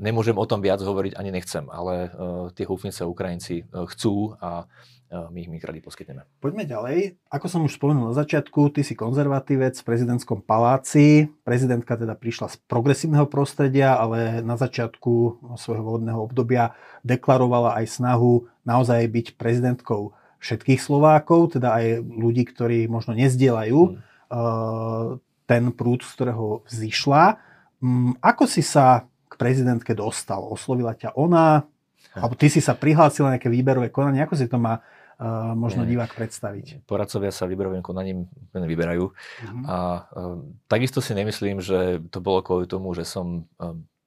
nemôžem 0.00 0.36
o 0.36 0.48
tom 0.48 0.64
viac 0.64 0.80
hovoriť, 0.80 1.14
ani 1.14 1.30
nechcem, 1.30 1.68
ale 1.68 2.10
tie 2.56 2.64
húfnice 2.64 3.04
Ukrajinci 3.04 3.68
chcú 3.70 4.34
a 4.40 4.66
my 5.08 5.40
ich 5.40 5.48
my 5.48 5.56
radi 5.64 5.80
poskytneme. 5.80 6.28
Poďme 6.36 6.68
ďalej. 6.68 7.16
Ako 7.32 7.48
som 7.48 7.64
už 7.64 7.80
spomenul 7.80 8.12
na 8.12 8.16
začiatku, 8.16 8.76
ty 8.76 8.84
si 8.84 8.92
konzervatívec 8.92 9.80
v 9.80 9.86
prezidentskom 9.88 10.44
paláci. 10.44 11.32
Prezidentka 11.48 11.96
teda 11.96 12.12
prišla 12.12 12.52
z 12.52 12.56
progresívneho 12.68 13.24
prostredia, 13.24 13.96
ale 13.96 14.44
na 14.44 14.60
začiatku 14.60 15.40
svojho 15.56 15.80
volebného 15.80 16.20
obdobia 16.20 16.76
deklarovala 17.08 17.80
aj 17.80 17.88
snahu 17.88 18.52
naozaj 18.68 19.08
byť 19.08 19.26
prezidentkou 19.40 20.12
všetkých 20.38 20.80
Slovákov, 20.80 21.58
teda 21.58 21.74
aj 21.78 22.02
ľudí, 22.02 22.46
ktorí 22.46 22.86
možno 22.86 23.14
nezdielajú 23.14 23.78
mm. 23.78 23.94
uh, 24.30 25.18
ten 25.50 25.70
prúd, 25.74 26.06
z 26.06 26.10
ktorého 26.14 26.62
vzýšla. 26.66 27.42
Um, 27.82 28.14
ako 28.22 28.46
si 28.46 28.62
sa 28.62 29.06
k 29.26 29.34
prezidentke 29.34 29.94
dostal? 29.98 30.42
Oslovila 30.42 30.94
ťa 30.94 31.14
ona? 31.18 31.66
Ha. 32.14 32.18
Alebo 32.22 32.38
ty 32.38 32.46
si 32.48 32.62
sa 32.62 32.78
prihlásila 32.78 33.34
nejaké 33.34 33.50
výberové 33.50 33.90
konanie? 33.90 34.22
Ako 34.22 34.38
si 34.38 34.46
to 34.46 34.62
má 34.62 34.78
uh, 34.78 35.52
možno 35.58 35.82
Nie. 35.82 35.98
divák 35.98 36.14
predstaviť? 36.14 36.86
Poradcovia 36.86 37.34
sa 37.34 37.50
výberovým 37.50 37.82
konaním 37.82 38.30
vyberajú. 38.54 39.10
Mm-hmm. 39.10 39.64
A 39.66 39.76
uh, 40.06 40.38
takisto 40.70 41.02
si 41.02 41.12
nemyslím, 41.18 41.58
že 41.58 41.98
to 42.14 42.22
bolo 42.22 42.46
kvôli 42.46 42.70
tomu, 42.70 42.94
že 42.94 43.02
som 43.02 43.44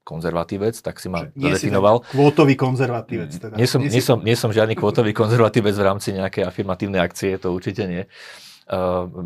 konzervatívec, 0.04 0.74
tak 0.82 0.98
si 0.98 1.08
ma 1.08 1.30
zadefinoval. 1.34 2.02
Kvótový 2.10 2.58
konzervatívec. 2.58 3.32
Teda. 3.38 3.56
Nie, 3.56 3.70
som, 3.70 3.82
nie, 3.82 4.02
som, 4.02 4.18
nie 4.22 4.34
som 4.34 4.50
žiadny 4.50 4.74
kvótový 4.74 5.14
konzervatívec 5.14 5.78
v 5.78 5.86
rámci 5.86 6.14
nejakej 6.18 6.44
afirmatívnej 6.46 7.02
akcie, 7.02 7.38
to 7.38 7.54
určite 7.54 7.86
nie. 7.86 8.04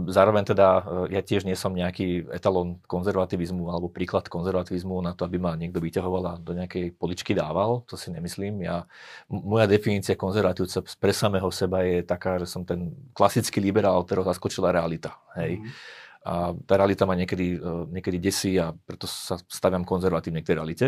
Zároveň 0.09 0.41
teda 0.41 0.67
ja 1.13 1.21
tiež 1.21 1.45
nie 1.45 1.53
som 1.53 1.69
nejaký 1.69 2.33
etalon 2.33 2.81
konzervativizmu 2.89 3.69
alebo 3.69 3.93
príklad 3.93 4.25
konzervativizmu 4.25 4.97
na 5.05 5.13
to, 5.13 5.21
aby 5.29 5.37
ma 5.37 5.53
niekto 5.53 5.77
vyťahoval 5.77 6.23
a 6.25 6.33
do 6.41 6.57
nejakej 6.57 6.97
poličky 6.97 7.37
dával. 7.37 7.85
To 7.85 7.93
si 7.93 8.09
nemyslím. 8.09 8.65
Ja, 8.65 8.89
moja 9.29 9.69
definícia 9.69 10.17
konzervatívca 10.17 10.81
pre 10.97 11.13
samého 11.13 11.45
seba 11.53 11.85
je 11.85 12.01
taká, 12.01 12.41
že 12.41 12.49
som 12.49 12.65
ten 12.65 12.97
klasický 13.13 13.61
liberál, 13.61 14.01
ktorého 14.01 14.25
zaskočila 14.25 14.73
realita. 14.73 15.13
Hej. 15.37 15.61
Mm. 15.61 15.69
A 16.25 16.57
tá 16.65 16.73
realita 16.81 17.05
ma 17.05 17.13
niekedy, 17.13 17.61
e, 17.61 17.69
niekedy 17.93 18.17
desí 18.17 18.57
a 18.57 18.73
preto 18.73 19.05
sa 19.05 19.37
staviam 19.45 19.85
konzervatívne 19.85 20.41
k 20.41 20.47
tej 20.49 20.55
realite. 20.57 20.85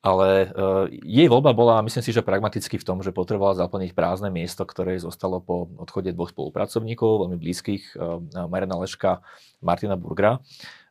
Ale 0.00 0.48
uh, 0.56 0.88
jej 0.88 1.28
voľba 1.28 1.52
bola, 1.52 1.84
myslím 1.84 2.00
si, 2.00 2.08
že 2.08 2.24
pragmaticky 2.24 2.80
v 2.80 2.86
tom, 2.88 3.04
že 3.04 3.12
potrebovala 3.12 3.60
zaplniť 3.60 3.92
prázdne 3.92 4.32
miesto, 4.32 4.64
ktoré 4.64 4.96
zostalo 4.96 5.44
po 5.44 5.68
odchode 5.76 6.16
dvoch 6.16 6.32
spolupracovníkov, 6.32 7.28
veľmi 7.28 7.36
blízkych, 7.36 8.00
uh, 8.00 8.16
Mariana 8.48 8.80
Leška, 8.80 9.20
Martina 9.60 10.00
Burgra, 10.00 10.40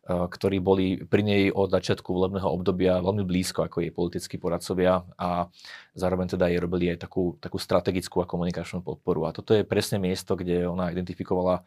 ktorí 0.10 0.58
boli 0.58 1.06
pri 1.06 1.22
nej 1.22 1.44
od 1.54 1.70
začiatku 1.70 2.10
volebného 2.10 2.50
obdobia 2.50 2.98
veľmi 2.98 3.22
blízko 3.22 3.70
ako 3.70 3.86
jej 3.86 3.94
politickí 3.94 4.42
poradcovia 4.42 5.06
a 5.14 5.46
zároveň 5.94 6.34
teda 6.34 6.50
jej 6.50 6.58
robili 6.58 6.90
aj 6.90 7.06
takú, 7.06 7.38
takú 7.38 7.62
strategickú 7.62 8.26
a 8.26 8.30
komunikačnú 8.30 8.82
podporu. 8.82 9.30
A 9.30 9.36
toto 9.36 9.54
je 9.54 9.62
presne 9.62 10.02
miesto, 10.02 10.34
kde 10.34 10.66
ona 10.66 10.90
identifikovala 10.90 11.62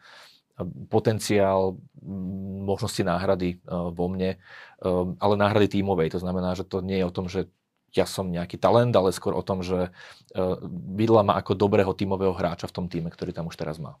potenciál 0.89 1.81
možnosti 2.63 3.01
náhrady 3.01 3.57
e, 3.57 3.67
vo 3.69 4.05
mne, 4.11 4.37
e, 4.37 4.89
ale 5.17 5.33
náhrady 5.33 5.79
tímovej. 5.79 6.13
To 6.13 6.19
znamená, 6.21 6.53
že 6.53 6.67
to 6.67 6.85
nie 6.85 7.01
je 7.01 7.07
o 7.07 7.15
tom, 7.15 7.25
že 7.25 7.49
ja 7.93 8.09
som 8.09 8.33
nejaký 8.33 8.57
talent, 8.57 8.93
ale 8.97 9.13
skôr 9.13 9.37
o 9.37 9.45
tom, 9.45 9.61
že 9.61 9.89
e, 10.33 10.41
videla 10.97 11.21
ma 11.21 11.37
ako 11.37 11.57
dobrého 11.57 11.93
tímového 11.93 12.33
hráča 12.33 12.69
v 12.69 12.75
tom 12.75 12.85
týme, 12.89 13.09
ktorý 13.09 13.33
tam 13.33 13.49
už 13.49 13.57
teraz 13.57 13.77
má. 13.77 13.97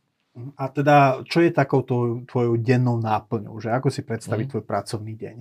A 0.57 0.65
teda, 0.65 1.21
čo 1.29 1.45
je 1.45 1.53
takou 1.53 1.85
tvojou 2.25 2.57
dennou 2.57 2.97
náplňou? 2.97 3.53
Že 3.61 3.69
ako 3.69 3.87
si 3.93 4.01
predstaviť 4.01 4.45
mm. 4.49 4.51
tvoj 4.51 4.63
pracovný 4.65 5.13
deň? 5.13 5.37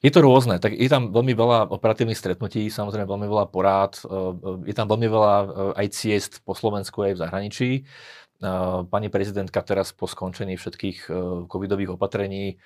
Je 0.00 0.12
to 0.12 0.20
rôzne, 0.20 0.60
tak 0.60 0.76
je 0.76 0.88
tam 0.88 1.12
veľmi 1.12 1.32
veľa 1.32 1.72
operatívnych 1.72 2.20
stretnutí, 2.20 2.68
samozrejme 2.68 3.08
veľmi 3.08 3.26
veľa 3.26 3.46
porád, 3.48 4.04
je 4.68 4.74
tam 4.76 4.86
veľmi 4.86 5.08
veľa 5.08 5.34
aj 5.74 5.86
ciest 5.90 6.32
po 6.44 6.52
Slovensku 6.52 7.00
aj 7.00 7.16
v 7.16 7.20
zahraničí. 7.24 7.70
Pani 8.92 9.08
prezidentka 9.08 9.64
teraz 9.64 9.96
po 9.96 10.04
skončení 10.04 10.60
všetkých 10.60 11.08
covidových 11.48 11.96
opatrení 11.96 12.60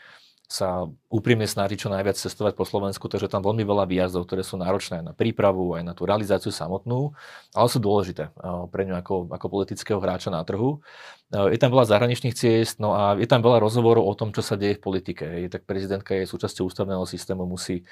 sa 0.48 0.88
úprimne 1.12 1.44
snaží 1.44 1.76
čo 1.76 1.92
najviac 1.92 2.16
cestovať 2.16 2.56
po 2.56 2.64
Slovensku, 2.64 3.04
takže 3.04 3.28
tam 3.28 3.44
veľmi 3.44 3.68
veľa 3.68 3.84
výjazdov, 3.84 4.24
ktoré 4.24 4.40
sú 4.40 4.56
náročné 4.56 5.04
na 5.04 5.12
prípravu, 5.12 5.76
aj 5.76 5.84
na 5.84 5.92
tú 5.92 6.08
realizáciu 6.08 6.48
samotnú, 6.48 7.12
ale 7.52 7.68
sú 7.68 7.76
dôležité 7.76 8.32
pre 8.72 8.88
ňu 8.88 8.96
ako, 8.96 9.28
ako 9.28 9.46
politického 9.52 10.00
hráča 10.00 10.32
na 10.32 10.40
trhu. 10.48 10.80
Je 11.28 11.60
tam 11.60 11.68
veľa 11.68 11.92
zahraničných 11.92 12.32
ciest, 12.32 12.80
no 12.80 12.96
a 12.96 13.20
je 13.20 13.28
tam 13.28 13.44
veľa 13.44 13.60
rozhovorov 13.60 14.08
o 14.08 14.16
tom, 14.16 14.32
čo 14.32 14.40
sa 14.40 14.56
deje 14.56 14.80
v 14.80 14.84
politike. 14.88 15.28
Je, 15.28 15.52
tak 15.52 15.68
prezidentka 15.68 16.16
je 16.16 16.24
súčasťou 16.24 16.64
ústavného 16.64 17.04
systému, 17.04 17.44
musí, 17.44 17.84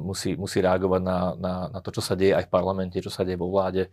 musí, 0.00 0.32
musí 0.32 0.64
reagovať 0.64 1.02
na, 1.04 1.36
na, 1.36 1.54
na 1.76 1.80
to, 1.84 1.92
čo 1.92 2.00
sa 2.00 2.16
deje 2.16 2.32
aj 2.40 2.48
v 2.48 2.52
parlamente, 2.56 3.04
čo 3.04 3.12
sa 3.12 3.20
deje 3.20 3.36
vo 3.36 3.52
vláde. 3.52 3.92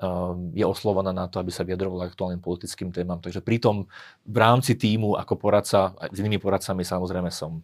Ehm, 0.00 0.56
je 0.56 0.64
oslovaná 0.64 1.12
na 1.12 1.28
to, 1.28 1.36
aby 1.44 1.52
sa 1.52 1.60
vyjadrovala 1.60 2.08
aktuálnym 2.08 2.40
politickým 2.40 2.88
témam. 2.88 3.20
Takže 3.20 3.44
pritom 3.44 3.84
v 4.24 4.36
rámci 4.40 4.72
týmu 4.72 5.12
ako 5.12 5.36
poradca, 5.36 5.92
s 6.08 6.16
inými 6.16 6.40
poradcami 6.40 6.80
samozrejme 6.80 7.28
som. 7.28 7.60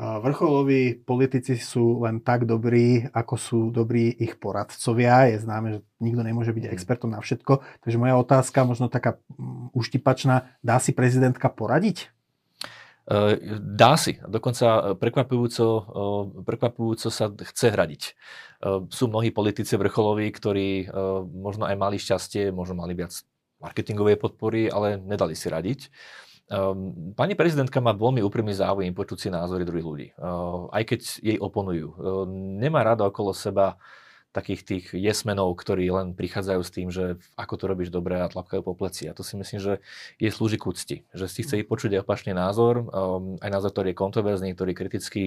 Vrcholoví 0.00 0.96
politici 0.96 1.60
sú 1.60 2.00
len 2.02 2.24
tak 2.24 2.48
dobrí, 2.48 3.04
ako 3.12 3.34
sú 3.36 3.60
dobrí 3.68 4.08
ich 4.08 4.40
poradcovia. 4.40 5.28
Je 5.28 5.44
známe, 5.44 5.66
že 5.76 5.78
nikto 6.02 6.24
nemôže 6.24 6.50
byť 6.50 6.64
mhm. 6.66 6.72
expertom 6.74 7.14
na 7.14 7.22
všetko. 7.22 7.62
Takže 7.86 8.00
moja 8.00 8.18
otázka, 8.18 8.66
možno 8.66 8.90
taká 8.90 9.22
mm, 9.38 9.70
uštipačná, 9.70 10.50
dá 10.66 10.82
si 10.82 10.90
prezidentka 10.90 11.46
poradiť? 11.52 12.10
Eh, 13.10 13.58
dá 13.58 13.98
si, 13.98 14.22
dokonca 14.22 14.94
prekvapujúco, 14.94 15.66
eh, 15.66 16.22
prekvapujúco 16.46 17.10
sa 17.10 17.26
chce 17.34 17.74
hradiť. 17.74 18.02
Eh, 18.06 18.86
sú 18.86 19.10
mnohí 19.10 19.34
politici 19.34 19.74
vrcholoví, 19.74 20.30
ktorí 20.30 20.86
možno 21.34 21.66
aj 21.66 21.74
mali 21.74 21.98
šťastie, 21.98 22.54
možno 22.54 22.78
mali 22.78 22.94
viac 22.94 23.10
marketingovej 23.58 24.16
podpory, 24.16 24.70
ale 24.70 24.96
nedali 24.96 25.34
si 25.34 25.50
radiť. 25.50 25.90
Pani 27.14 27.38
prezidentka 27.38 27.78
má 27.78 27.94
veľmi 27.94 28.26
úprimný 28.26 28.50
záujem 28.50 28.90
počuť 28.90 29.18
si 29.22 29.28
názory 29.30 29.62
druhých 29.62 29.86
ľudí, 29.86 30.08
aj 30.74 30.82
keď 30.82 31.00
jej 31.22 31.38
oponujú. 31.38 31.94
Nemá 32.58 32.82
rada 32.82 33.06
okolo 33.06 33.30
seba 33.30 33.78
takých 34.30 34.62
tých 34.62 34.84
jesmenov, 34.94 35.58
ktorí 35.58 35.90
len 35.90 36.14
prichádzajú 36.14 36.60
s 36.62 36.70
tým, 36.70 36.88
že 36.94 37.18
ako 37.34 37.54
to 37.58 37.64
robíš 37.66 37.90
dobre 37.90 38.14
a 38.22 38.30
tlapkajú 38.30 38.62
po 38.62 38.78
pleci. 38.78 39.10
A 39.10 39.16
to 39.16 39.26
si 39.26 39.34
myslím, 39.34 39.58
že 39.58 39.82
je 40.22 40.30
slúži 40.30 40.54
k 40.54 40.66
úcti. 40.70 40.96
Že 41.10 41.26
si 41.26 41.40
chce 41.42 41.66
počuť 41.66 41.98
aj 41.98 42.02
opačný 42.06 42.32
názor, 42.34 42.86
um, 42.94 43.34
aj 43.42 43.50
názor, 43.50 43.74
ktorý 43.74 43.90
je 43.90 43.98
kontroverzný, 43.98 44.48
ktorý 44.54 44.70
je 44.70 44.78
kritický, 44.78 45.24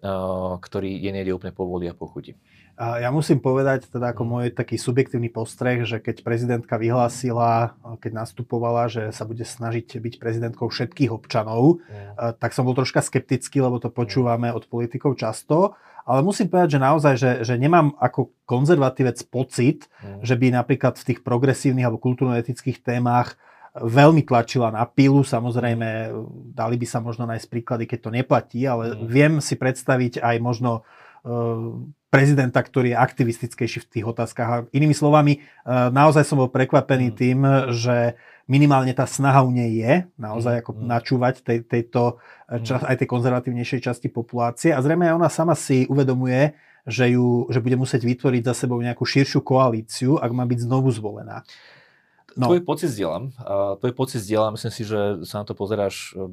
uh, 0.00 0.56
ktorý 0.56 0.88
je 0.88 1.10
niekde 1.12 1.36
úplne 1.36 1.52
povoli 1.52 1.84
a 1.92 1.94
pochutí. 1.94 2.40
Ja 2.80 3.12
musím 3.12 3.44
povedať, 3.44 3.92
teda 3.92 4.16
ako 4.16 4.24
mhm. 4.24 4.30
môj 4.32 4.46
taký 4.56 4.80
subjektívny 4.80 5.28
postreh, 5.28 5.84
že 5.84 6.00
keď 6.00 6.24
prezidentka 6.24 6.80
vyhlásila, 6.80 7.76
keď 8.00 8.24
nastupovala, 8.24 8.88
že 8.88 9.12
sa 9.12 9.28
bude 9.28 9.44
snažiť 9.44 10.00
byť 10.00 10.14
prezidentkou 10.16 10.72
všetkých 10.72 11.12
občanov, 11.12 11.84
mm. 11.84 12.40
tak 12.40 12.56
som 12.56 12.64
bol 12.64 12.72
troška 12.72 13.04
skeptický, 13.04 13.60
lebo 13.60 13.76
to 13.76 13.92
počúvame 13.92 14.48
od 14.48 14.64
politikov 14.64 15.20
často. 15.20 15.76
Ale 16.08 16.24
musím 16.24 16.48
povedať, 16.48 16.80
že 16.80 16.80
naozaj, 16.80 17.14
že, 17.20 17.30
že 17.44 17.54
nemám 17.60 17.92
ako 18.00 18.32
konzervatívec 18.48 19.20
pocit, 19.28 19.92
mm. 20.00 20.24
že 20.24 20.34
by 20.40 20.48
napríklad 20.48 20.96
v 20.96 21.06
tých 21.12 21.20
progresívnych 21.20 21.84
alebo 21.84 22.00
kultúrno-etických 22.00 22.80
témach 22.80 23.36
veľmi 23.76 24.24
tlačila 24.24 24.72
na 24.72 24.88
pilu. 24.88 25.20
Samozrejme, 25.22 26.10
dali 26.56 26.76
by 26.80 26.86
sa 26.88 26.98
možno 27.04 27.28
nájsť 27.28 27.46
príklady, 27.46 27.84
keď 27.86 27.98
to 28.00 28.10
neplatí, 28.10 28.60
ale 28.64 28.96
mm. 28.96 29.06
viem 29.06 29.32
si 29.44 29.54
predstaviť 29.54 30.24
aj 30.24 30.36
možno 30.40 30.82
uh, 31.28 31.76
prezidenta, 32.10 32.58
ktorý 32.58 32.92
je 32.92 32.98
aktivistickejší 32.98 33.86
v 33.86 33.88
tých 33.88 34.04
otázkach. 34.04 34.48
A 34.50 34.56
inými 34.74 34.92
slovami, 34.92 35.40
uh, 35.40 35.88
naozaj 35.94 36.26
som 36.26 36.42
bol 36.42 36.50
prekvapený 36.50 37.14
mm. 37.14 37.16
tým, 37.16 37.38
že 37.70 37.96
minimálne 38.50 38.90
tá 38.90 39.06
snaha 39.06 39.46
u 39.46 39.54
nej 39.54 39.70
je, 39.78 39.92
naozaj 40.18 40.58
mm, 40.58 40.60
ako 40.66 40.70
mm. 40.74 40.80
načúvať 40.90 41.34
tej, 41.46 41.58
tejto, 41.62 42.18
mm. 42.50 42.66
čas, 42.66 42.82
aj 42.82 42.98
tej 42.98 43.08
konzervatívnejšej 43.08 43.80
časti 43.86 44.10
populácie 44.10 44.74
a 44.74 44.82
zrejme 44.82 45.06
aj 45.06 45.14
ona 45.22 45.30
sama 45.30 45.54
si 45.54 45.86
uvedomuje, 45.86 46.58
že, 46.82 47.14
ju, 47.14 47.46
že 47.46 47.62
bude 47.62 47.78
musieť 47.78 48.02
vytvoriť 48.02 48.42
za 48.42 48.54
sebou 48.66 48.82
nejakú 48.82 49.06
širšiu 49.06 49.46
koalíciu, 49.46 50.18
ak 50.18 50.30
má 50.34 50.42
byť 50.42 50.66
znovu 50.66 50.90
zvolená. 50.90 51.46
No. 52.38 52.46
Tvoj 52.46 52.62
pocit 52.62 52.94
zdieľam. 52.94 53.34
Uh, 53.42 53.74
tvoj 53.82 53.92
pocit 53.94 54.22
zdieľam. 54.22 54.54
Myslím 54.54 54.70
si, 54.70 54.86
že 54.86 55.26
sa 55.26 55.42
na 55.42 55.44
to 55.46 55.58
pozeráš 55.58 56.14
uh, 56.14 56.30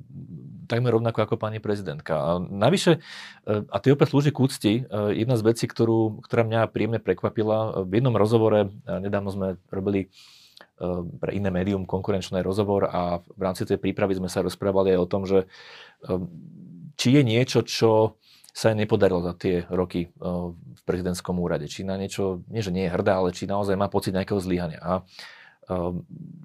takmer 0.70 0.94
rovnako 0.94 1.26
ako 1.26 1.36
pani 1.42 1.58
prezidentka. 1.58 2.14
A 2.14 2.30
navyše, 2.38 3.02
uh, 3.50 3.66
a 3.74 3.78
ty 3.82 3.90
opäť 3.90 4.14
slúži 4.14 4.30
k 4.30 4.42
úcti, 4.42 4.74
uh, 4.86 5.10
jedna 5.10 5.34
z 5.40 5.46
vecí, 5.48 5.66
ktorú, 5.66 6.22
ktorá 6.22 6.46
mňa 6.46 6.70
príjemne 6.70 7.02
prekvapila, 7.02 7.82
v 7.90 7.98
jednom 7.98 8.14
rozhovore, 8.14 8.70
nedávno 8.86 9.34
sme 9.34 9.48
robili 9.74 10.14
pre 11.18 11.34
iné 11.34 11.50
médium 11.50 11.90
konkurenčný 11.90 12.46
rozhovor 12.46 12.86
a 12.86 13.26
v 13.26 13.42
rámci 13.42 13.66
tej 13.66 13.82
prípravy 13.82 14.14
sme 14.22 14.30
sa 14.30 14.46
rozprávali 14.46 14.94
aj 14.94 15.00
o 15.02 15.10
tom, 15.10 15.26
že 15.26 15.50
či 16.94 17.18
je 17.18 17.22
niečo, 17.26 17.66
čo 17.66 18.22
sa 18.54 18.70
aj 18.70 18.86
nepodarilo 18.86 19.26
za 19.26 19.34
tie 19.34 19.66
roky 19.74 20.14
v 20.22 20.82
prezidentskom 20.86 21.42
úrade. 21.42 21.66
Či 21.66 21.82
na 21.82 21.98
niečo, 21.98 22.46
nie 22.46 22.62
že 22.62 22.70
nie 22.70 22.86
je 22.86 22.94
hrdá, 22.94 23.18
ale 23.18 23.34
či 23.34 23.50
naozaj 23.50 23.74
má 23.74 23.90
pocit 23.90 24.14
nejakého 24.14 24.38
zlyhania. 24.38 24.78
A 24.86 25.02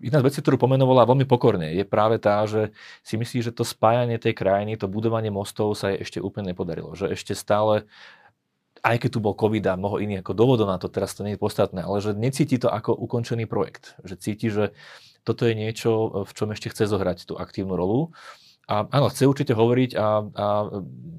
jedna 0.02 0.18
z 0.18 0.26
vecí, 0.26 0.38
ktorú 0.42 0.58
pomenovala 0.58 1.06
veľmi 1.06 1.26
pokorne, 1.30 1.70
je 1.70 1.86
práve 1.86 2.18
tá, 2.18 2.42
že 2.44 2.74
si 3.06 3.14
myslí, 3.14 3.38
že 3.46 3.54
to 3.54 3.62
spájanie 3.62 4.18
tej 4.18 4.34
krajiny, 4.34 4.74
to 4.74 4.90
budovanie 4.90 5.30
mostov 5.30 5.78
sa 5.78 5.94
jej 5.94 6.02
ešte 6.02 6.18
úplne 6.18 6.50
nepodarilo. 6.50 6.98
Že 6.98 7.14
ešte 7.14 7.32
stále 7.38 7.86
aj 8.82 8.98
keď 8.98 9.10
tu 9.14 9.20
bol 9.22 9.38
COVID 9.38 9.62
a 9.70 9.78
mnoho 9.78 10.02
iných 10.02 10.26
ako 10.26 10.34
dôvodov 10.34 10.66
na 10.66 10.74
to, 10.74 10.90
teraz 10.90 11.14
to 11.14 11.22
nie 11.22 11.38
je 11.38 11.42
podstatné, 11.42 11.86
ale 11.86 12.02
že 12.02 12.18
necíti 12.18 12.58
to 12.58 12.66
ako 12.66 12.98
ukončený 12.98 13.46
projekt. 13.46 13.94
Že 14.02 14.14
cíti, 14.18 14.50
že 14.50 14.74
toto 15.22 15.46
je 15.46 15.54
niečo, 15.54 16.26
v 16.26 16.32
čom 16.34 16.50
ešte 16.50 16.74
chce 16.74 16.90
zohrať 16.90 17.30
tú 17.30 17.38
aktívnu 17.38 17.78
rolu. 17.78 18.10
A 18.70 18.86
áno, 18.88 19.10
chce 19.10 19.26
určite 19.26 19.52
hovoriť 19.58 19.90
a, 19.98 20.06
a 20.22 20.46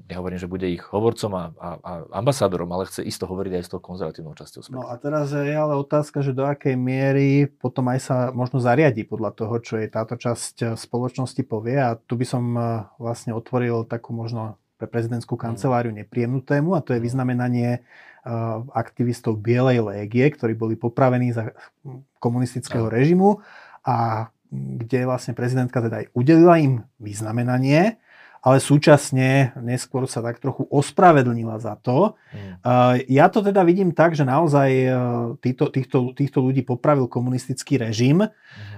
nehovorím, 0.08 0.40
že 0.40 0.48
bude 0.48 0.64
ich 0.64 0.80
hovorcom 0.80 1.32
a, 1.36 1.44
a, 1.60 1.68
a 1.76 1.92
ambasádorom, 2.16 2.68
ale 2.72 2.88
chce 2.88 3.04
isto 3.04 3.28
hovoriť 3.28 3.52
aj 3.60 3.62
s 3.64 3.70
tou 3.70 3.80
konzervatívnou 3.84 4.32
časťou 4.32 4.60
spektra. 4.64 4.80
No 4.80 4.88
a 4.88 4.96
teraz 4.96 5.28
je 5.32 5.52
ale 5.52 5.76
otázka, 5.76 6.24
že 6.24 6.32
do 6.32 6.48
akej 6.48 6.76
miery 6.76 7.48
potom 7.48 7.88
aj 7.92 8.00
sa 8.00 8.16
možno 8.32 8.64
zariadi 8.64 9.04
podľa 9.04 9.36
toho, 9.36 9.54
čo 9.60 9.76
je 9.76 9.92
táto 9.92 10.16
časť 10.16 10.76
spoločnosti 10.76 11.42
povie. 11.44 11.76
A 11.76 12.00
tu 12.00 12.16
by 12.16 12.26
som 12.26 12.44
eh, 12.56 12.64
vlastne 12.96 13.36
otvoril 13.36 13.84
takú 13.84 14.16
možno 14.16 14.56
pre 14.74 14.90
prezidentskú 14.90 15.38
kanceláriu 15.38 15.94
nepríjemnú 15.94 16.42
tému 16.42 16.74
a 16.74 16.82
to 16.82 16.98
je 16.98 17.00
vyznamenanie 17.00 17.78
uh, 17.80 18.66
aktivistov 18.74 19.38
Bielej 19.38 19.86
légie, 19.86 20.26
ktorí 20.34 20.58
boli 20.58 20.74
popravení 20.74 21.30
za 21.30 21.54
komunistického 22.18 22.90
režimu 22.90 23.38
a 23.86 24.28
kde 24.54 25.04
vlastne 25.08 25.34
prezidentka 25.34 25.82
teda 25.82 26.06
aj 26.06 26.06
udelila 26.14 26.56
im 26.62 26.74
vyznamenanie, 27.02 27.98
ale 28.44 28.60
súčasne 28.60 29.56
neskôr 29.64 30.04
sa 30.04 30.20
tak 30.20 30.36
trochu 30.36 30.68
ospravedlnila 30.68 31.56
za 31.64 31.80
to. 31.80 32.12
Mm. 32.28 32.60
Ja 33.08 33.32
to 33.32 33.40
teda 33.40 33.64
vidím 33.64 33.96
tak, 33.96 34.12
že 34.12 34.28
naozaj 34.28 34.70
uh, 34.84 34.92
týchto, 35.40 35.72
týchto, 35.72 36.12
týchto 36.12 36.44
ľudí 36.44 36.60
popravil 36.60 37.08
komunistický 37.08 37.80
režim. 37.80 38.20
Mm. 38.20 38.28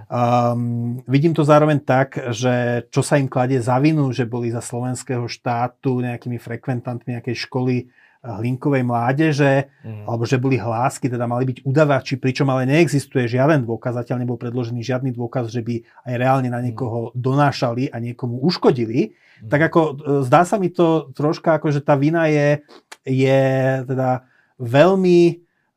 Um, 0.07 1.03
vidím 1.11 1.35
to 1.35 1.43
zároveň 1.43 1.83
tak, 1.83 2.15
že 2.31 2.87
čo 2.95 3.03
sa 3.03 3.19
im 3.19 3.27
kladie 3.27 3.59
za 3.59 3.83
vinu, 3.83 4.15
že 4.15 4.23
boli 4.23 4.55
za 4.55 4.63
slovenského 4.63 5.27
štátu 5.27 5.99
nejakými 5.99 6.39
frekventantmi 6.39 7.19
nejakej 7.19 7.35
školy 7.51 7.91
hlinkovej 8.27 8.83
mládeže, 8.83 9.71
mm. 9.87 10.11
alebo 10.11 10.27
že 10.27 10.43
boli 10.43 10.59
hlásky, 10.59 11.07
teda 11.07 11.25
mali 11.31 11.47
byť 11.47 11.63
udavači, 11.63 12.19
pričom 12.19 12.51
ale 12.51 12.67
neexistuje 12.67 13.31
žiaden 13.31 13.63
dôkaz, 13.63 14.03
zatiaľ 14.03 14.27
nebol 14.27 14.35
predložený 14.35 14.83
žiadny 14.83 15.11
dôkaz, 15.15 15.55
že 15.55 15.63
by 15.63 15.87
aj 16.11 16.15
reálne 16.19 16.51
na 16.51 16.59
niekoho 16.59 17.11
mm. 17.11 17.23
donášali 17.23 17.85
a 17.95 17.97
niekomu 18.03 18.43
uškodili. 18.43 19.15
Mm. 19.15 19.51
Tak 19.51 19.61
ako 19.71 19.81
eh, 19.81 19.95
zdá 20.27 20.43
sa 20.43 20.59
mi 20.59 20.75
to 20.75 21.15
troška 21.15 21.63
ako, 21.63 21.71
že 21.71 21.81
tá 21.81 21.95
vina 21.95 22.27
je, 22.27 22.67
je 23.07 23.41
teda 23.87 24.27
veľmi, 24.59 25.21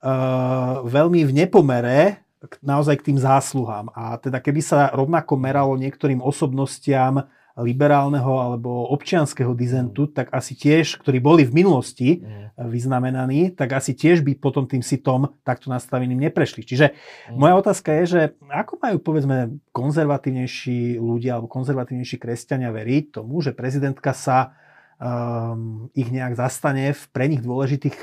uh, 0.08 0.88
veľmi 0.88 1.20
v 1.28 1.32
nepomere 1.36 2.24
naozaj 2.64 3.04
k 3.04 3.12
tým 3.12 3.20
zásluhám. 3.20 3.92
A 3.92 4.16
teda 4.16 4.40
keby 4.40 4.64
sa 4.64 4.88
rovnako 4.96 5.36
meralo 5.36 5.76
niektorým 5.76 6.24
osobnostiam 6.24 7.28
liberálneho 7.60 8.40
alebo 8.40 8.88
občianského 8.96 9.52
dizentu, 9.54 10.08
mm. 10.08 10.12
tak 10.16 10.28
asi 10.32 10.56
tiež, 10.56 11.00
ktorí 11.04 11.20
boli 11.20 11.44
v 11.44 11.64
minulosti 11.64 12.24
mm. 12.24 12.64
vyznamenaní, 12.72 13.54
tak 13.54 13.76
asi 13.76 13.94
tiež 13.94 14.24
by 14.24 14.40
potom 14.40 14.66
tým 14.66 14.80
sitom 14.80 15.36
takto 15.44 15.68
nastaveným 15.68 16.20
neprešli. 16.30 16.64
Čiže 16.64 16.96
mm. 16.96 17.36
moja 17.36 17.54
otázka 17.60 17.90
je, 18.02 18.04
že 18.06 18.22
ako 18.48 18.80
majú 18.80 18.98
povedzme 19.04 19.38
konzervatívnejší 19.76 20.98
ľudia 20.98 21.38
alebo 21.38 21.52
konzervatívnejší 21.52 22.18
kresťania 22.18 22.72
veriť 22.72 23.20
tomu, 23.20 23.44
že 23.44 23.52
prezidentka 23.52 24.16
sa 24.16 24.56
um, 25.00 25.88
ich 25.96 26.10
nejak 26.12 26.36
zastane 26.40 26.96
v 26.96 27.04
pre 27.12 27.26
nich 27.28 27.44
dôležitých 27.44 27.98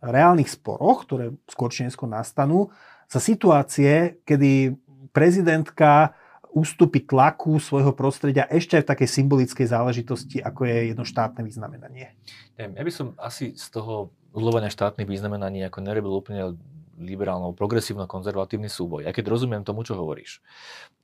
reálnych 0.00 0.48
sporoch, 0.48 1.04
ktoré 1.04 1.36
skôr 1.44 1.68
či 1.68 1.84
neskôr 1.84 2.08
nastanú, 2.08 2.72
za 3.10 3.18
situácie, 3.18 4.22
kedy 4.22 4.78
prezidentka 5.10 6.14
ústupy 6.50 7.06
tlaku 7.06 7.58
svojho 7.62 7.94
prostredia 7.94 8.46
ešte 8.50 8.78
aj 8.78 8.82
v 8.84 8.90
takej 8.92 9.08
symbolickej 9.08 9.66
záležitosti, 9.70 10.38
ako 10.42 10.66
je 10.66 10.76
jedno 10.94 11.04
štátne 11.06 11.46
vyznamenanie. 11.46 12.14
Ja 12.58 12.84
by 12.84 12.92
som 12.92 13.14
asi 13.16 13.54
z 13.54 13.66
toho 13.72 14.10
udelovania 14.34 14.70
štátnych 14.70 15.08
vyznamenaní 15.08 15.64
ako 15.66 15.78
nerobil 15.80 16.12
úplne 16.12 16.54
liberálno, 17.00 17.56
progresívno-konzervatívny 17.56 18.68
súboj, 18.68 19.08
aj 19.08 19.16
keď 19.16 19.24
rozumiem 19.32 19.64
tomu, 19.64 19.88
čo 19.88 19.96
hovoríš. 19.96 20.44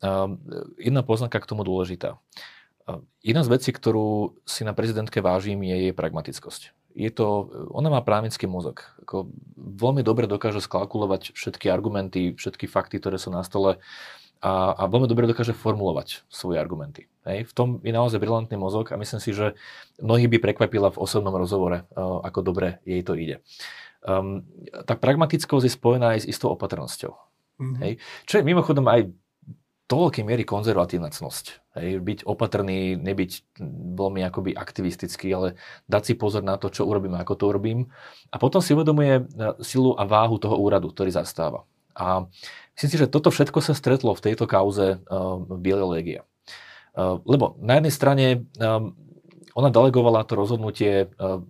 Um, 0.04 0.36
jedna 0.76 1.00
poznámka 1.00 1.40
k 1.40 1.48
tomu 1.48 1.64
dôležitá. 1.64 2.20
Jedna 3.18 3.42
z 3.42 3.50
vecí, 3.50 3.74
ktorú 3.74 4.38
si 4.46 4.62
na 4.62 4.70
prezidentke 4.70 5.18
vážim, 5.18 5.58
je 5.66 5.90
jej 5.90 5.94
pragmatickosť. 5.96 6.70
Je 6.94 7.10
to, 7.10 7.50
ona 7.74 7.90
má 7.90 8.00
právnický 8.00 8.46
mozog. 8.46 8.86
Ako 9.02 9.26
veľmi 9.58 10.06
dobre 10.06 10.30
dokáže 10.30 10.62
skalkulovať 10.62 11.34
všetky 11.34 11.66
argumenty, 11.66 12.38
všetky 12.38 12.70
fakty, 12.70 13.02
ktoré 13.02 13.18
sú 13.18 13.34
na 13.34 13.42
stole 13.42 13.82
a, 14.40 14.76
a 14.76 14.82
veľmi 14.86 15.08
dobre 15.08 15.24
dokáže 15.26 15.56
formulovať 15.56 16.26
svoje 16.28 16.60
argumenty. 16.60 17.08
Hej. 17.24 17.50
V 17.50 17.52
tom 17.52 17.68
je 17.82 17.90
naozaj 17.90 18.20
brilantný 18.20 18.56
mozog 18.60 18.92
a 18.92 19.00
myslím 19.00 19.20
si, 19.20 19.34
že 19.34 19.56
mnohých 19.98 20.30
by 20.36 20.38
prekvapila 20.38 20.92
v 20.92 21.00
osobnom 21.00 21.34
rozhovore, 21.34 21.88
uh, 21.96 22.20
ako 22.22 22.40
dobre 22.44 22.78
jej 22.86 23.02
to 23.02 23.16
ide. 23.16 23.42
Um, 24.06 24.46
tá 24.86 24.94
pragmatickosť 24.94 25.64
je 25.66 25.72
spojená 25.72 26.14
aj 26.14 26.28
s 26.28 26.30
istou 26.30 26.54
opatrnosťou. 26.54 27.12
Mm-hmm. 27.56 27.76
Hej. 27.82 27.92
Čo 28.28 28.34
je 28.38 28.46
mimochodom 28.46 28.86
aj 28.86 29.10
do 29.86 29.96
veľkej 30.02 30.24
miery 30.26 30.42
konzervatívna 30.42 31.14
cnosť. 31.14 31.62
Hej, 31.78 32.02
byť 32.02 32.18
opatrný, 32.26 32.98
nebyť 32.98 33.30
veľmi 33.94 34.20
akoby 34.26 34.50
aktivistický, 34.58 35.30
ale 35.30 35.54
dať 35.86 36.02
si 36.02 36.14
pozor 36.18 36.42
na 36.42 36.58
to, 36.58 36.74
čo 36.74 36.82
urobím 36.82 37.14
a 37.14 37.22
ako 37.22 37.34
to 37.38 37.44
urobím. 37.46 37.86
A 38.34 38.36
potom 38.42 38.58
si 38.58 38.74
uvedomuje 38.74 39.22
e, 39.22 39.22
silu 39.62 39.94
a 39.94 40.02
váhu 40.02 40.42
toho 40.42 40.58
úradu, 40.58 40.90
ktorý 40.90 41.14
zastáva. 41.14 41.62
A 41.96 42.28
myslím 42.76 42.90
si, 42.92 43.00
že 43.00 43.08
toto 43.08 43.32
všetko 43.32 43.64
sa 43.64 43.72
stretlo 43.72 44.12
v 44.12 44.24
tejto 44.24 44.44
kauze 44.44 45.00
uh, 45.00 45.40
Bielej 45.40 45.88
legie. 45.88 46.20
Uh, 46.92 47.24
lebo 47.24 47.56
na 47.64 47.80
jednej 47.80 47.92
strane 47.92 48.26
um, 48.60 48.92
ona 49.56 49.72
delegovala 49.72 50.28
to 50.28 50.36
rozhodnutie 50.36 51.08
uh, 51.16 51.40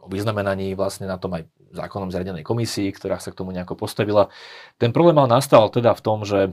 o 0.00 0.06
vyznamenaní 0.12 0.76
vlastne 0.76 1.08
na 1.08 1.16
tom 1.16 1.32
aj 1.32 1.48
zákonom 1.72 2.12
zriadenej 2.12 2.44
komisii, 2.44 2.92
ktorá 2.92 3.16
sa 3.22 3.32
k 3.32 3.38
tomu 3.40 3.56
nejako 3.56 3.78
postavila. 3.78 4.28
Ten 4.76 4.92
problém 4.92 5.16
mal 5.16 5.30
nastal 5.30 5.70
teda 5.72 5.96
v 5.96 6.04
tom, 6.04 6.26
že 6.26 6.52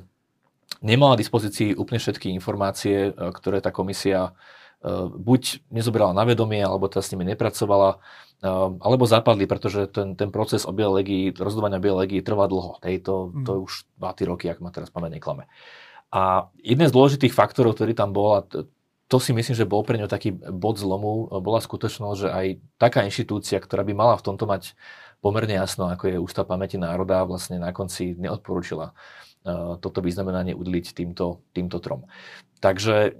nemala 0.79 1.17
dispozícii 1.17 1.73
úplne 1.73 1.97
všetky 1.97 2.29
informácie, 2.37 3.11
ktoré 3.17 3.59
tá 3.63 3.73
komisia 3.73 4.37
buď 5.17 5.67
nezobrala 5.73 6.13
na 6.13 6.23
vedomie, 6.23 6.61
alebo 6.61 6.85
teda 6.85 7.01
s 7.01 7.11
nimi 7.11 7.25
nepracovala, 7.25 7.97
Ehm, 8.37 8.77
alebo 8.85 9.09
zapadli, 9.09 9.49
pretože 9.49 9.89
ten, 9.89 10.13
ten 10.13 10.29
proces 10.29 10.61
o 10.69 10.71
legii, 10.71 11.33
rozhodovania 11.33 11.81
o 11.81 11.97
legii 11.97 12.21
trvá 12.21 12.45
dlho. 12.45 12.77
Hej, 12.85 13.01
to, 13.01 13.33
to 13.41 13.49
je 13.49 13.59
mhm. 13.61 13.65
už 13.65 13.73
2 13.97 14.29
roky, 14.29 14.45
ak 14.53 14.61
ma 14.61 14.69
teraz 14.69 14.93
pamäť 14.93 15.17
neklame. 15.17 15.49
A 16.13 16.53
jeden 16.61 16.85
z 16.85 16.93
dôležitých 16.93 17.33
faktorov, 17.33 17.75
ktorý 17.75 17.97
tam 17.97 18.13
bol, 18.13 18.29
a 18.37 18.41
to, 19.09 19.17
si 19.17 19.33
myslím, 19.33 19.57
že 19.57 19.67
bol 19.67 19.81
pre 19.81 19.97
ňu 19.97 20.05
taký 20.07 20.37
bod 20.37 20.77
zlomu, 20.77 21.27
bola 21.41 21.59
skutočnosť, 21.59 22.17
že 22.21 22.29
aj 22.29 22.47
taká 22.77 23.03
inštitúcia, 23.03 23.57
ktorá 23.57 23.81
by 23.83 23.93
mala 23.97 24.15
v 24.15 24.25
tomto 24.29 24.45
mať 24.45 24.77
pomerne 25.19 25.57
jasno, 25.57 25.89
ako 25.89 26.03
je 26.07 26.21
Ústav 26.21 26.45
pamäti 26.45 26.77
národa, 26.77 27.25
vlastne 27.25 27.59
na 27.59 27.73
konci 27.75 28.15
neodporúčila 28.15 28.93
uh, 28.93 29.75
toto 29.79 29.99
vyznamenanie 29.99 30.55
udeliť 30.55 30.95
týmto, 30.95 31.43
týmto 31.51 31.79
trom. 31.79 32.07
Takže 32.59 33.15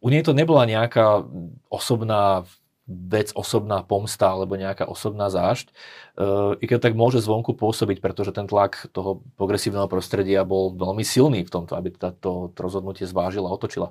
u 0.00 0.08
nej 0.12 0.22
to 0.22 0.36
nebola 0.36 0.68
nejaká 0.68 1.24
osobná 1.72 2.44
vec, 2.86 3.34
osobná 3.34 3.82
pomsta 3.82 4.30
alebo 4.30 4.54
nejaká 4.54 4.86
osobná 4.86 5.26
zášť, 5.26 5.74
uh, 5.74 6.54
i 6.62 6.64
keď 6.70 6.90
tak 6.90 6.94
môže 6.94 7.18
zvonku 7.18 7.58
pôsobiť, 7.58 7.98
pretože 7.98 8.30
ten 8.30 8.46
tlak 8.46 8.86
toho 8.94 9.26
progresívneho 9.34 9.90
prostredia 9.90 10.46
bol 10.46 10.70
veľmi 10.70 11.02
silný 11.02 11.42
v 11.42 11.50
tomto, 11.50 11.74
aby 11.74 11.90
to, 11.90 12.14
to 12.22 12.30
rozhodnutie 12.54 13.02
zvážila, 13.02 13.50
otočila. 13.50 13.90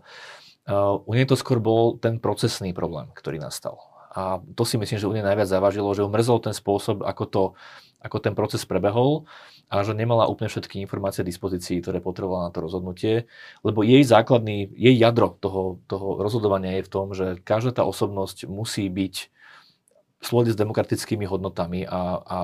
Uh, 0.63 1.03
u 1.03 1.11
nej 1.11 1.27
to 1.27 1.35
skôr 1.35 1.59
bol 1.59 1.99
ten 1.99 2.23
procesný 2.23 2.71
problém, 2.71 3.11
ktorý 3.11 3.37
nastal. 3.37 3.94
A 4.15 4.39
to 4.55 4.63
si 4.63 4.79
myslím, 4.79 4.95
že 4.95 5.09
u 5.11 5.13
nej 5.13 5.27
najviac 5.27 5.51
zavážilo, 5.51 5.91
že 5.91 6.07
umrzol 6.07 6.39
ten 6.39 6.55
spôsob, 6.55 7.03
ako, 7.03 7.23
to, 7.27 7.43
ako 7.99 8.17
ten 8.23 8.31
proces 8.31 8.63
prebehol 8.63 9.27
a 9.67 9.83
že 9.83 9.91
nemala 9.91 10.31
úplne 10.31 10.47
všetky 10.47 10.79
informácie 10.79 11.19
v 11.25 11.35
dispozícii, 11.35 11.83
ktoré 11.83 11.99
potrebovala 11.99 12.47
na 12.47 12.51
to 12.55 12.63
rozhodnutie, 12.63 13.27
lebo 13.65 13.83
jej 13.83 14.07
základný, 14.07 14.71
jej 14.71 14.95
jadro 14.95 15.35
toho, 15.43 15.83
toho 15.91 16.23
rozhodovania 16.23 16.79
je 16.79 16.87
v 16.87 16.91
tom, 16.91 17.11
že 17.11 17.43
každá 17.43 17.81
tá 17.81 17.83
osobnosť 17.83 18.47
musí 18.47 18.87
byť 18.87 19.35
v 20.25 20.49
s 20.49 20.57
demokratickými 20.57 21.29
hodnotami 21.29 21.85
a, 21.85 22.17
a, 22.17 22.17
a 22.17 22.39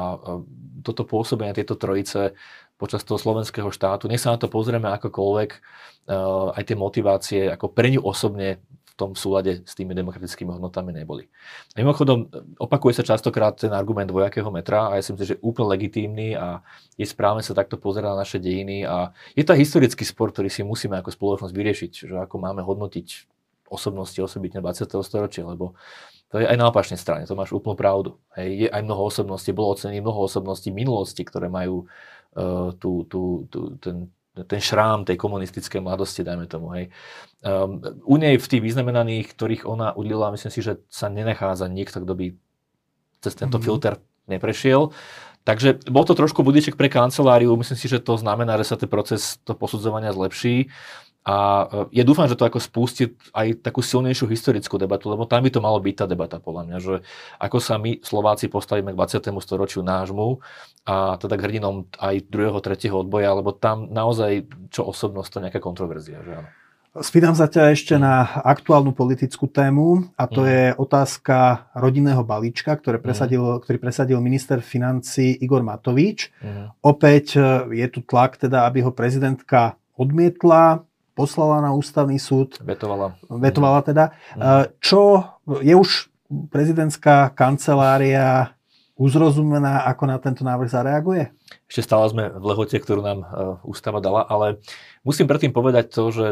toto 0.85 1.01
pôsobenie 1.01 1.55
tejto 1.55 1.73
trojice 1.81 2.37
počas 2.77 3.05
toho 3.05 3.17
slovenského 3.17 3.69
štátu, 3.69 4.09
nech 4.09 4.21
sa 4.21 4.33
na 4.33 4.41
to 4.41 4.49
pozrieme 4.49 4.89
akokoľvek, 4.89 5.49
uh, 5.53 6.53
aj 6.57 6.63
tie 6.65 6.77
motivácie, 6.77 7.41
ako 7.49 7.69
pre 7.73 7.93
ňu 7.93 8.01
osobne 8.01 8.61
tom 9.01 9.17
súlade 9.17 9.65
s 9.65 9.73
tými 9.73 9.97
demokratickými 9.97 10.53
hodnotami 10.53 10.93
neboli. 10.93 11.25
A 11.73 11.81
mimochodom, 11.81 12.29
opakuje 12.61 13.01
sa 13.01 13.03
častokrát 13.03 13.57
ten 13.57 13.73
argument 13.73 14.13
vojakého 14.13 14.53
metra 14.53 14.93
a 14.93 14.97
ja 14.97 15.01
si 15.01 15.17
myslím, 15.17 15.29
že 15.33 15.41
úplne 15.41 15.73
legitímny 15.73 16.37
a 16.37 16.61
je 16.93 17.09
správne 17.09 17.41
sa 17.41 17.57
takto 17.57 17.81
pozerať 17.81 18.13
na 18.13 18.21
naše 18.21 18.37
dejiny 18.37 18.85
a 18.85 19.09
je 19.33 19.41
to 19.41 19.57
historický 19.57 20.05
spor, 20.05 20.29
ktorý 20.29 20.53
si 20.53 20.61
musíme 20.61 20.93
ako 21.01 21.09
spoločnosť 21.09 21.53
vyriešiť, 21.57 21.91
že 22.13 22.15
ako 22.21 22.35
máme 22.37 22.61
hodnotiť 22.61 23.07
osobnosti 23.71 24.19
osobitne 24.21 24.61
20. 24.61 24.85
storočia, 25.01 25.47
lebo 25.47 25.73
to 26.31 26.39
je 26.39 26.47
aj 26.47 26.55
na 26.59 26.71
opačnej 26.71 26.99
strane, 26.99 27.27
to 27.27 27.35
máš 27.35 27.51
úplnú 27.51 27.75
pravdu. 27.75 28.15
Hej, 28.35 28.67
je 28.67 28.67
aj 28.71 28.81
mnoho 28.83 29.11
osobností, 29.11 29.51
bolo 29.51 29.75
ocenených 29.75 30.03
mnoho 30.03 30.27
osobností 30.27 30.71
minulosti, 30.71 31.23
ktoré 31.27 31.51
majú 31.51 31.87
uh, 32.39 32.71
tú, 32.79 33.03
tú, 33.07 33.47
tú, 33.51 33.75
ten, 33.79 34.07
ten 34.31 34.61
šrám 34.63 35.03
tej 35.03 35.19
komunistickej 35.19 35.83
mladosti, 35.83 36.23
dajme 36.23 36.47
tomu, 36.47 36.71
hej. 36.71 36.87
Um, 37.43 37.83
u 38.07 38.15
nej 38.15 38.39
v 38.39 38.47
tých 38.47 38.63
vyznamenaných, 38.63 39.35
ktorých 39.35 39.63
ona 39.67 39.91
udlila, 39.91 40.31
myslím 40.31 40.51
si, 40.53 40.63
že 40.63 40.79
sa 40.87 41.11
nenachádza 41.11 41.67
niekto, 41.67 41.99
kto 41.99 42.13
by 42.15 42.25
cez 43.19 43.33
tento 43.35 43.59
mm-hmm. 43.59 43.67
filter 43.67 43.93
neprešiel. 44.31 44.95
Takže 45.41 45.89
bol 45.89 46.05
to 46.05 46.13
trošku 46.13 46.45
budiček 46.45 46.77
pre 46.77 46.85
kanceláriu, 46.85 47.57
myslím 47.57 47.77
si, 47.77 47.89
že 47.89 47.97
to 47.97 48.13
znamená, 48.13 48.61
že 48.61 48.71
sa 48.71 48.75
ten 48.77 48.87
proces 48.87 49.41
to 49.41 49.57
posudzovania 49.57 50.13
zlepší. 50.13 50.69
A 51.21 51.69
e, 51.89 52.01
ja 52.01 52.03
dúfam, 52.03 52.25
že 52.25 52.33
to 52.33 52.49
ako 52.49 52.57
spustí 52.57 53.13
aj 53.29 53.61
takú 53.61 53.85
silnejšiu 53.85 54.25
historickú 54.25 54.81
debatu, 54.81 55.05
lebo 55.13 55.29
tam 55.29 55.45
by 55.45 55.53
to 55.53 55.61
malo 55.61 55.77
byť 55.77 55.95
tá 56.01 56.05
debata, 56.09 56.41
podľa 56.41 56.63
mňa, 56.65 56.77
že 56.81 56.95
ako 57.37 57.57
sa 57.61 57.77
my 57.77 58.01
Slováci 58.01 58.49
postavíme 58.49 58.89
k 58.89 58.97
20. 58.97 59.29
storočiu 59.37 59.85
nášmu 59.85 60.41
a 60.89 61.21
teda 61.21 61.37
k 61.37 61.45
hrdinom 61.45 61.85
aj 62.01 62.25
druhého, 62.25 62.57
tretieho 62.57 63.05
odboja, 63.05 63.37
lebo 63.37 63.53
tam 63.53 63.93
naozaj 63.93 64.49
čo 64.73 64.89
osobnosť 64.89 65.29
to 65.29 65.39
nejaká 65.45 65.59
kontroverzia, 65.61 66.25
že 66.25 66.33
áno. 66.41 66.49
Spýtam 66.91 67.31
sa 67.31 67.47
ťa 67.47 67.71
ešte 67.71 67.95
na 67.95 68.27
aktuálnu 68.43 68.91
politickú 68.91 69.47
tému 69.47 70.11
a 70.19 70.27
to 70.27 70.43
mm. 70.43 70.49
je 70.51 70.63
otázka 70.75 71.71
rodinného 71.71 72.19
balíčka, 72.19 72.75
ktoré 72.75 72.99
mhm. 72.99 73.05
presadil, 73.07 73.43
ktorý 73.63 73.77
presadil 73.79 74.19
minister 74.19 74.59
financí 74.59 75.39
Igor 75.39 75.63
Matovič. 75.63 76.35
Mm. 76.43 76.75
Opäť 76.83 77.39
e, 77.39 77.79
je 77.79 77.87
tu 77.87 78.03
tlak, 78.03 78.35
teda, 78.35 78.67
aby 78.67 78.83
ho 78.83 78.91
prezidentka 78.91 79.79
odmietla 79.95 80.83
poslala 81.21 81.61
na 81.61 81.69
ústavný 81.69 82.17
súd. 82.17 82.57
Vetovala. 82.65 83.13
Vetovala 83.29 83.85
teda. 83.85 84.09
Mm. 84.33 84.73
Čo 84.81 85.21
je 85.61 85.77
už 85.77 86.09
prezidentská 86.49 87.29
kancelária 87.37 88.57
uzrozumená, 88.97 89.85
ako 89.85 90.03
na 90.09 90.17
tento 90.17 90.41
návrh 90.41 90.69
zareaguje? 90.69 91.29
Ešte 91.71 91.87
stále 91.87 92.05
sme 92.11 92.23
v 92.31 92.45
lehote, 92.51 92.75
ktorú 92.75 92.99
nám 92.99 93.19
e, 93.23 93.27
ústava 93.63 94.03
dala, 94.03 94.27
ale 94.27 94.59
musím 95.07 95.27
predtým 95.27 95.55
povedať 95.55 95.87
to, 95.87 96.11
že 96.11 96.25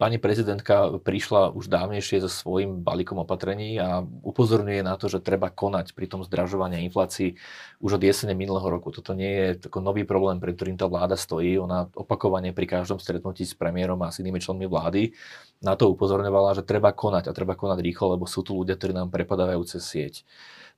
pani 0.00 0.16
prezidentka 0.16 0.96
prišla 1.00 1.52
už 1.52 1.68
dávnejšie 1.68 2.24
so 2.24 2.30
svojím 2.32 2.80
balíkom 2.80 3.20
opatrení 3.20 3.76
a 3.76 4.00
upozorňuje 4.04 4.80
na 4.80 4.96
to, 4.96 5.12
že 5.12 5.20
treba 5.20 5.52
konať 5.52 5.92
pri 5.92 6.06
tom 6.08 6.24
zdražovaní 6.24 6.80
a 6.80 6.84
inflácii 6.84 7.36
už 7.84 8.00
od 8.00 8.02
jesene 8.02 8.32
minulého 8.32 8.68
roku. 8.68 8.88
Toto 8.88 9.12
nie 9.12 9.28
je 9.28 9.68
tako 9.68 9.84
nový 9.84 10.08
problém, 10.08 10.40
pre 10.40 10.56
ktorým 10.56 10.80
tá 10.80 10.88
vláda 10.88 11.20
stojí. 11.20 11.60
Ona 11.60 11.92
opakovane 11.92 12.56
pri 12.56 12.80
každom 12.80 12.96
stretnutí 12.96 13.44
s 13.44 13.52
premiérom 13.52 14.00
a 14.04 14.12
s 14.12 14.24
inými 14.24 14.40
členmi 14.40 14.64
vlády 14.64 15.12
na 15.58 15.74
to 15.74 15.90
upozorňovala, 15.90 16.54
že 16.54 16.62
treba 16.62 16.94
konať 16.94 17.30
a 17.30 17.36
treba 17.36 17.58
konať 17.58 17.78
rýchlo, 17.82 18.14
lebo 18.14 18.30
sú 18.30 18.46
tu 18.46 18.54
ľudia, 18.54 18.78
ktorí 18.78 18.94
nám 18.94 19.10
prepadávajú 19.10 19.62
cez 19.66 19.82
sieť. 19.82 20.14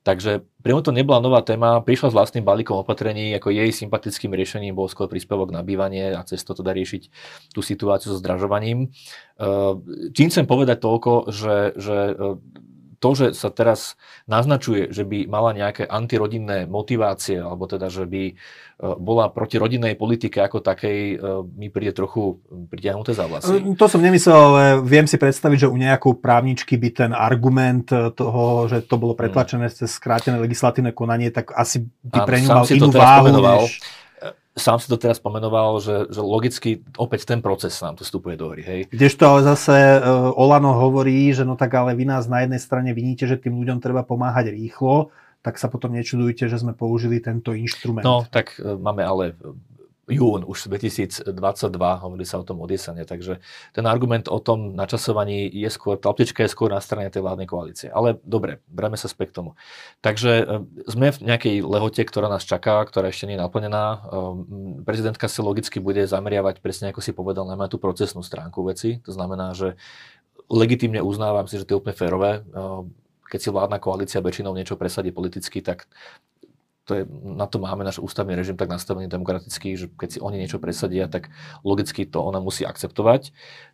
Takže 0.01 0.41
pre 0.65 0.73
to 0.81 0.89
nebola 0.89 1.21
nová 1.21 1.45
téma, 1.45 1.77
prišla 1.85 2.09
s 2.09 2.17
vlastným 2.17 2.41
balíkom 2.41 2.81
opatrení, 2.81 3.37
ako 3.37 3.53
jej 3.53 3.69
sympatickým 3.81 4.31
riešením 4.31 4.77
bol 4.77 4.85
skôr 4.85 5.09
príspevok 5.09 5.49
na 5.49 5.65
bývanie 5.65 6.13
a 6.13 6.21
cez 6.21 6.45
to 6.45 6.53
teda 6.53 6.71
riešiť 6.77 7.03
tú 7.51 7.65
situáciu 7.65 8.13
so 8.13 8.21
zdražovaním. 8.21 8.93
Čím 10.13 10.27
chcem 10.29 10.45
povedať 10.45 10.77
toľko, 10.77 11.33
že, 11.33 11.73
že 11.75 11.97
to, 13.01 13.09
že 13.17 13.33
sa 13.33 13.49
teraz 13.49 13.97
naznačuje, 14.29 14.93
že 14.93 15.01
by 15.01 15.25
mala 15.25 15.57
nejaké 15.57 15.89
antirodinné 15.89 16.69
motivácie, 16.69 17.41
alebo 17.41 17.65
teda, 17.65 17.89
že 17.89 18.05
by 18.05 18.23
e, 18.29 18.33
bola 19.01 19.33
proti 19.33 19.57
rodinnej 19.57 19.97
politike 19.97 20.37
ako 20.37 20.61
takej, 20.61 20.99
e, 21.11 21.15
mi 21.57 21.73
príde 21.73 21.97
trochu 21.97 22.37
pritiahnuté 22.69 23.17
za 23.17 23.25
vlasy. 23.25 23.57
E, 23.57 23.73
to 23.73 23.89
som 23.89 24.05
nemyslel, 24.05 24.37
ale 24.37 24.63
viem 24.85 25.09
si 25.09 25.17
predstaviť, 25.17 25.65
že 25.65 25.71
u 25.73 25.77
nejakou 25.81 26.21
právničky 26.21 26.77
by 26.77 26.89
ten 26.93 27.11
argument 27.11 27.89
toho, 28.13 28.69
že 28.69 28.85
to 28.85 29.01
bolo 29.01 29.17
pretlačené 29.17 29.65
hmm. 29.65 29.75
cez 29.81 29.97
skrátené 29.97 30.37
legislatívne 30.37 30.93
konanie, 30.93 31.33
tak 31.33 31.49
asi 31.57 31.89
by 32.05 32.21
pre 32.29 32.37
ňu 32.45 32.49
mal 32.53 32.65
inú 32.69 32.89
váhu. 32.93 33.65
Než 33.65 34.00
sám 34.55 34.83
si 34.83 34.87
to 34.91 34.99
teraz 34.99 35.19
pomenoval, 35.19 35.79
že, 35.79 36.11
že 36.11 36.19
logicky 36.19 36.83
opäť 36.99 37.23
ten 37.23 37.39
proces 37.39 37.71
nám 37.79 37.95
tu 37.95 38.03
vstupuje 38.03 38.35
do 38.35 38.51
hry. 38.51 38.63
Hej. 38.63 38.81
Kdežto 38.91 39.23
ale 39.23 39.41
zase 39.47 39.73
uh, 39.73 40.31
Olano 40.35 40.75
hovorí, 40.75 41.31
že 41.31 41.47
no 41.47 41.55
tak 41.55 41.71
ale 41.71 41.95
vy 41.95 42.03
nás 42.03 42.27
na 42.27 42.43
jednej 42.43 42.59
strane 42.59 42.91
viníte, 42.91 43.23
že 43.23 43.39
tým 43.39 43.55
ľuďom 43.63 43.79
treba 43.79 44.03
pomáhať 44.03 44.51
rýchlo, 44.51 45.15
tak 45.41 45.55
sa 45.57 45.71
potom 45.71 45.95
nečudujte, 45.95 46.51
že 46.51 46.59
sme 46.59 46.75
použili 46.75 47.23
tento 47.23 47.55
inštrument. 47.55 48.03
No, 48.03 48.27
tak 48.27 48.59
uh, 48.59 48.75
máme 48.75 49.01
ale 49.07 49.23
jún 50.11 50.43
už 50.43 50.67
2022, 50.67 51.31
hovorili 52.03 52.27
sa 52.27 52.37
o 52.37 52.45
tom 52.45 52.59
od 52.59 52.71
takže 53.07 53.39
ten 53.71 53.85
argument 53.87 54.27
o 54.27 54.39
tom 54.43 54.75
načasovaní 54.75 55.47
je 55.47 55.69
skôr, 55.71 55.95
tá 55.95 56.11
optička 56.11 56.43
je 56.43 56.51
skôr 56.51 56.69
na 56.69 56.83
strane 56.83 57.07
tej 57.07 57.23
vládnej 57.23 57.47
koalície. 57.47 57.87
Ale 57.87 58.19
dobre, 58.27 58.59
breme 58.67 58.99
sa 58.99 59.07
späť 59.07 59.31
k 59.31 59.37
tomu. 59.43 59.51
Takže 60.03 60.31
e, 60.31 60.43
sme 60.91 61.15
v 61.15 61.19
nejakej 61.23 61.55
lehote, 61.63 62.03
ktorá 62.03 62.27
nás 62.27 62.43
čaká, 62.43 62.83
ktorá 62.83 63.09
ešte 63.09 63.31
nie 63.31 63.39
je 63.39 63.43
naplnená. 63.43 63.85
E, 63.87 63.97
prezidentka 64.83 65.31
si 65.31 65.39
logicky 65.39 65.79
bude 65.79 66.03
zameriavať, 66.03 66.59
presne 66.59 66.91
ako 66.91 66.99
si 66.99 67.11
povedal, 67.15 67.47
najmä 67.47 67.71
tú 67.71 67.79
procesnú 67.79 68.21
stránku 68.21 68.63
veci. 68.67 68.99
To 69.07 69.11
znamená, 69.15 69.55
že 69.55 69.79
legitimne 70.51 70.99
uznávam 70.99 71.47
si, 71.47 71.55
že 71.55 71.63
to 71.63 71.75
je 71.75 71.79
úplne 71.79 71.95
férové. 71.95 72.43
E, 72.43 73.01
keď 73.31 73.39
si 73.39 73.49
vládna 73.49 73.79
koalícia 73.79 74.19
väčšinou 74.19 74.51
niečo 74.51 74.75
presadí 74.75 75.15
politicky, 75.15 75.63
tak 75.63 75.87
to 76.89 76.91
je, 76.97 77.03
na 77.23 77.45
to 77.45 77.61
máme 77.61 77.85
náš 77.85 78.01
ústavný 78.01 78.33
režim 78.33 78.57
tak 78.57 78.65
nastavený 78.65 79.05
demokratický, 79.05 79.77
že 79.77 79.85
keď 79.93 80.09
si 80.09 80.19
oni 80.19 80.41
niečo 80.41 80.57
presadia, 80.57 81.05
tak 81.05 81.29
logicky 81.61 82.09
to 82.09 82.25
ona 82.25 82.41
musí 82.41 82.65
akceptovať. 82.65 83.29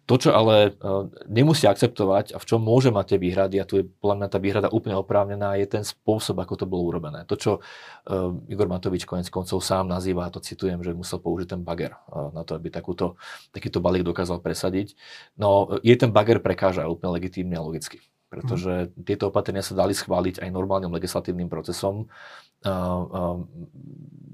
To, 0.08 0.16
čo 0.20 0.36
ale 0.36 0.76
uh, 0.80 1.08
nemusí 1.28 1.68
akceptovať 1.68 2.36
a 2.36 2.38
v 2.40 2.48
čom 2.48 2.60
môže 2.60 2.92
mať 2.92 3.16
tie 3.16 3.20
výhrady, 3.20 3.56
a 3.60 3.68
tu 3.68 3.80
je 3.80 3.88
podľa 3.88 4.16
mňa 4.24 4.28
tá 4.28 4.40
výhrada 4.40 4.70
úplne 4.72 5.00
oprávnená, 5.00 5.56
je 5.56 5.68
ten 5.68 5.84
spôsob, 5.88 6.44
ako 6.44 6.64
to 6.64 6.66
bolo 6.68 6.88
urobené. 6.92 7.24
To, 7.32 7.36
čo 7.40 7.52
uh, 7.60 8.52
Igor 8.52 8.68
Matovič 8.68 9.08
konec 9.08 9.32
koncov 9.32 9.64
sám 9.64 9.88
nazýva, 9.88 10.28
a 10.28 10.32
to 10.32 10.44
citujem, 10.44 10.84
že 10.84 10.92
musel 10.92 11.24
použiť 11.24 11.56
ten 11.56 11.62
bager 11.64 11.96
uh, 12.12 12.32
na 12.36 12.44
to, 12.44 12.60
aby 12.60 12.68
takúto, 12.68 13.16
takýto 13.56 13.80
balík 13.80 14.04
dokázal 14.04 14.44
presadiť. 14.44 15.00
No, 15.40 15.80
je 15.80 15.96
ten 15.96 16.12
bager 16.12 16.44
prekáža 16.44 16.88
úplne 16.92 17.16
legitímne 17.16 17.56
a 17.56 17.64
logicky 17.64 18.04
pretože 18.28 18.92
mm. 18.92 19.08
tieto 19.08 19.32
opatrenia 19.32 19.64
sa 19.64 19.72
dali 19.76 19.96
schváliť 19.96 20.44
aj 20.44 20.50
normálnym 20.52 20.92
legislatívnym 20.92 21.48
procesom 21.48 22.12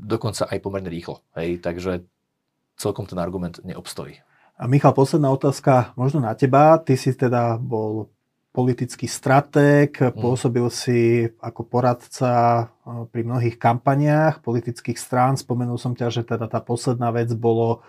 dokonca 0.04 0.44
aj 0.48 0.60
pomerne 0.64 0.92
rýchlo. 0.92 1.24
Hej? 1.36 1.64
Takže 1.64 2.06
celkom 2.76 3.06
ten 3.06 3.20
argument 3.22 3.62
neobstojí. 3.64 4.20
A 4.54 4.70
Michal, 4.70 4.94
posledná 4.94 5.34
otázka 5.34 5.98
možno 5.98 6.22
na 6.22 6.38
teba. 6.38 6.78
Ty 6.78 6.94
si 6.94 7.14
teda 7.18 7.58
bol 7.58 8.14
politický 8.54 9.10
stratég, 9.10 9.98
mm. 9.98 10.14
pôsobil 10.14 10.70
si 10.70 11.26
ako 11.42 11.66
poradca 11.66 12.70
pri 13.10 13.22
mnohých 13.26 13.58
kampaniách 13.58 14.46
politických 14.46 14.94
strán. 14.94 15.42
Spomenul 15.42 15.82
som 15.82 15.98
ťa, 15.98 16.14
že 16.14 16.22
teda 16.22 16.46
tá 16.46 16.62
posledná 16.62 17.10
vec 17.10 17.34
bolo 17.34 17.82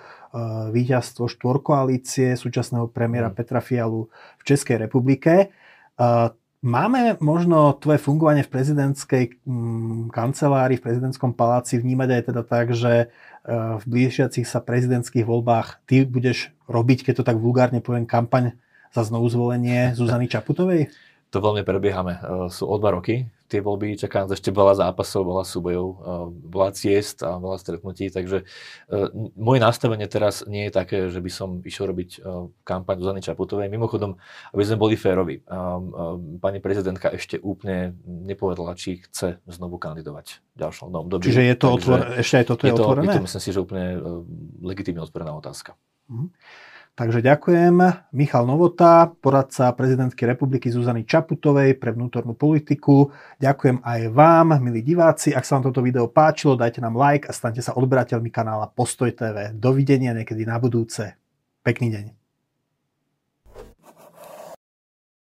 víťazstvo 0.72 1.28
štvorkoalície 1.28 2.32
súčasného 2.40 2.88
premiéra 2.88 3.28
mm. 3.28 3.36
Petra 3.36 3.60
Fialu 3.60 4.08
v 4.40 4.42
Českej 4.42 4.88
republike. 4.88 5.52
Máme 6.64 7.20
možno 7.20 7.77
tvoje 7.77 8.00
fungovanie 8.00 8.40
v 8.40 8.48
prezidentskej 8.48 9.37
mm, 9.44 10.09
kancelárii, 10.09 10.81
v 10.81 10.87
prezidentskom 10.88 11.37
paláci 11.37 11.77
vnímať 11.77 12.09
aj 12.09 12.22
teda 12.33 12.40
tak, 12.40 12.72
že 12.72 12.92
e, 12.96 13.07
v 13.53 13.85
blížiacich 13.85 14.48
sa 14.48 14.64
prezidentských 14.64 15.29
voľbách 15.29 15.85
ty 15.85 16.09
budeš 16.09 16.57
robiť, 16.64 17.05
keď 17.05 17.20
to 17.20 17.29
tak 17.29 17.37
vulgárne 17.37 17.85
poviem, 17.85 18.09
kampaň 18.09 18.57
za 18.96 19.05
znovu 19.05 19.29
zvolenie 19.29 19.92
Zuzany 19.92 20.24
Čaputovej? 20.24 20.88
To 21.37 21.44
veľmi 21.44 21.68
prebiehame. 21.68 22.16
E, 22.16 22.20
sú 22.48 22.64
o 22.64 22.81
dva 22.81 22.96
roky 22.96 23.29
tie 23.48 23.61
voľby, 23.61 24.00
čaká 24.00 24.24
nás 24.24 24.33
ešte 24.33 24.48
veľa 24.50 24.80
zápasov, 24.80 25.28
veľa 25.28 25.44
súbojov, 25.44 25.87
e, 25.87 25.96
veľa 26.48 26.70
ciest 26.72 27.22
a 27.22 27.37
veľa 27.37 27.59
stretnutí, 27.61 28.09
takže 28.09 28.42
e, 28.42 28.44
moje 29.37 29.61
nastavenie 29.61 30.09
teraz 30.09 30.44
nie 30.48 30.68
je 30.68 30.72
také, 30.72 30.98
že 31.12 31.20
by 31.20 31.30
som 31.30 31.48
išiel 31.61 31.90
robiť 31.90 32.11
kampaň 32.64 32.96
Zuzany 33.00 33.20
Čaputovej. 33.20 33.68
Mimochodom, 33.68 34.16
aby 34.52 34.62
sme 34.64 34.76
boli 34.80 34.94
férovi, 34.96 35.42
pani 36.40 36.59
prezidentka 36.61 37.11
ešte 37.12 37.38
úplne 37.40 37.96
nepovedala, 38.04 38.76
či 38.78 39.02
chce 39.04 39.42
znovu 39.48 39.76
kandidovať 39.76 40.40
v 40.54 40.57
ďalšom 40.59 40.94
období. 40.94 41.26
Čiže 41.26 41.42
je 41.44 41.57
to 41.57 41.66
otvor- 41.74 42.07
ešte 42.16 42.37
aj 42.42 42.46
toto 42.48 42.62
je, 42.64 42.72
je 42.72 42.78
to, 42.78 42.83
otvorené? 42.85 43.12
Je 43.12 43.16
to, 43.18 43.24
myslím 43.26 43.42
si, 43.42 43.50
že 43.50 43.61
úplne 43.61 43.87
legitímne 44.62 45.02
otvorená 45.02 45.33
otázka. 45.37 45.76
Mm. 46.09 46.30
Takže 46.94 47.26
ďakujem. 47.26 47.74
Michal 48.14 48.46
Novota, 48.46 49.11
poradca 49.11 49.74
prezidentky 49.74 50.30
republiky 50.30 50.70
Zuzany 50.70 51.02
Čaputovej 51.02 51.74
pre 51.74 51.90
vnútornú 51.90 52.38
politiku. 52.38 53.11
Ďakujem 53.42 53.83
aj 53.83 54.00
vám, 54.14 54.62
milí 54.62 54.78
diváci. 54.87 55.35
Ak 55.35 55.42
sa 55.42 55.59
vám 55.59 55.74
toto 55.74 55.83
video 55.83 56.07
páčilo, 56.07 56.54
dajte 56.54 56.78
nám 56.78 56.94
like 56.94 57.26
a 57.26 57.35
stante 57.35 57.59
sa 57.66 57.74
odberateľmi 57.74 58.30
kanála 58.30 58.70
Postoj 58.70 59.11
TV. 59.11 59.50
Dovidenia 59.50 60.14
niekedy 60.14 60.46
na 60.46 60.54
budúce. 60.62 61.18
Pekný 61.66 61.90
deň. 61.90 62.23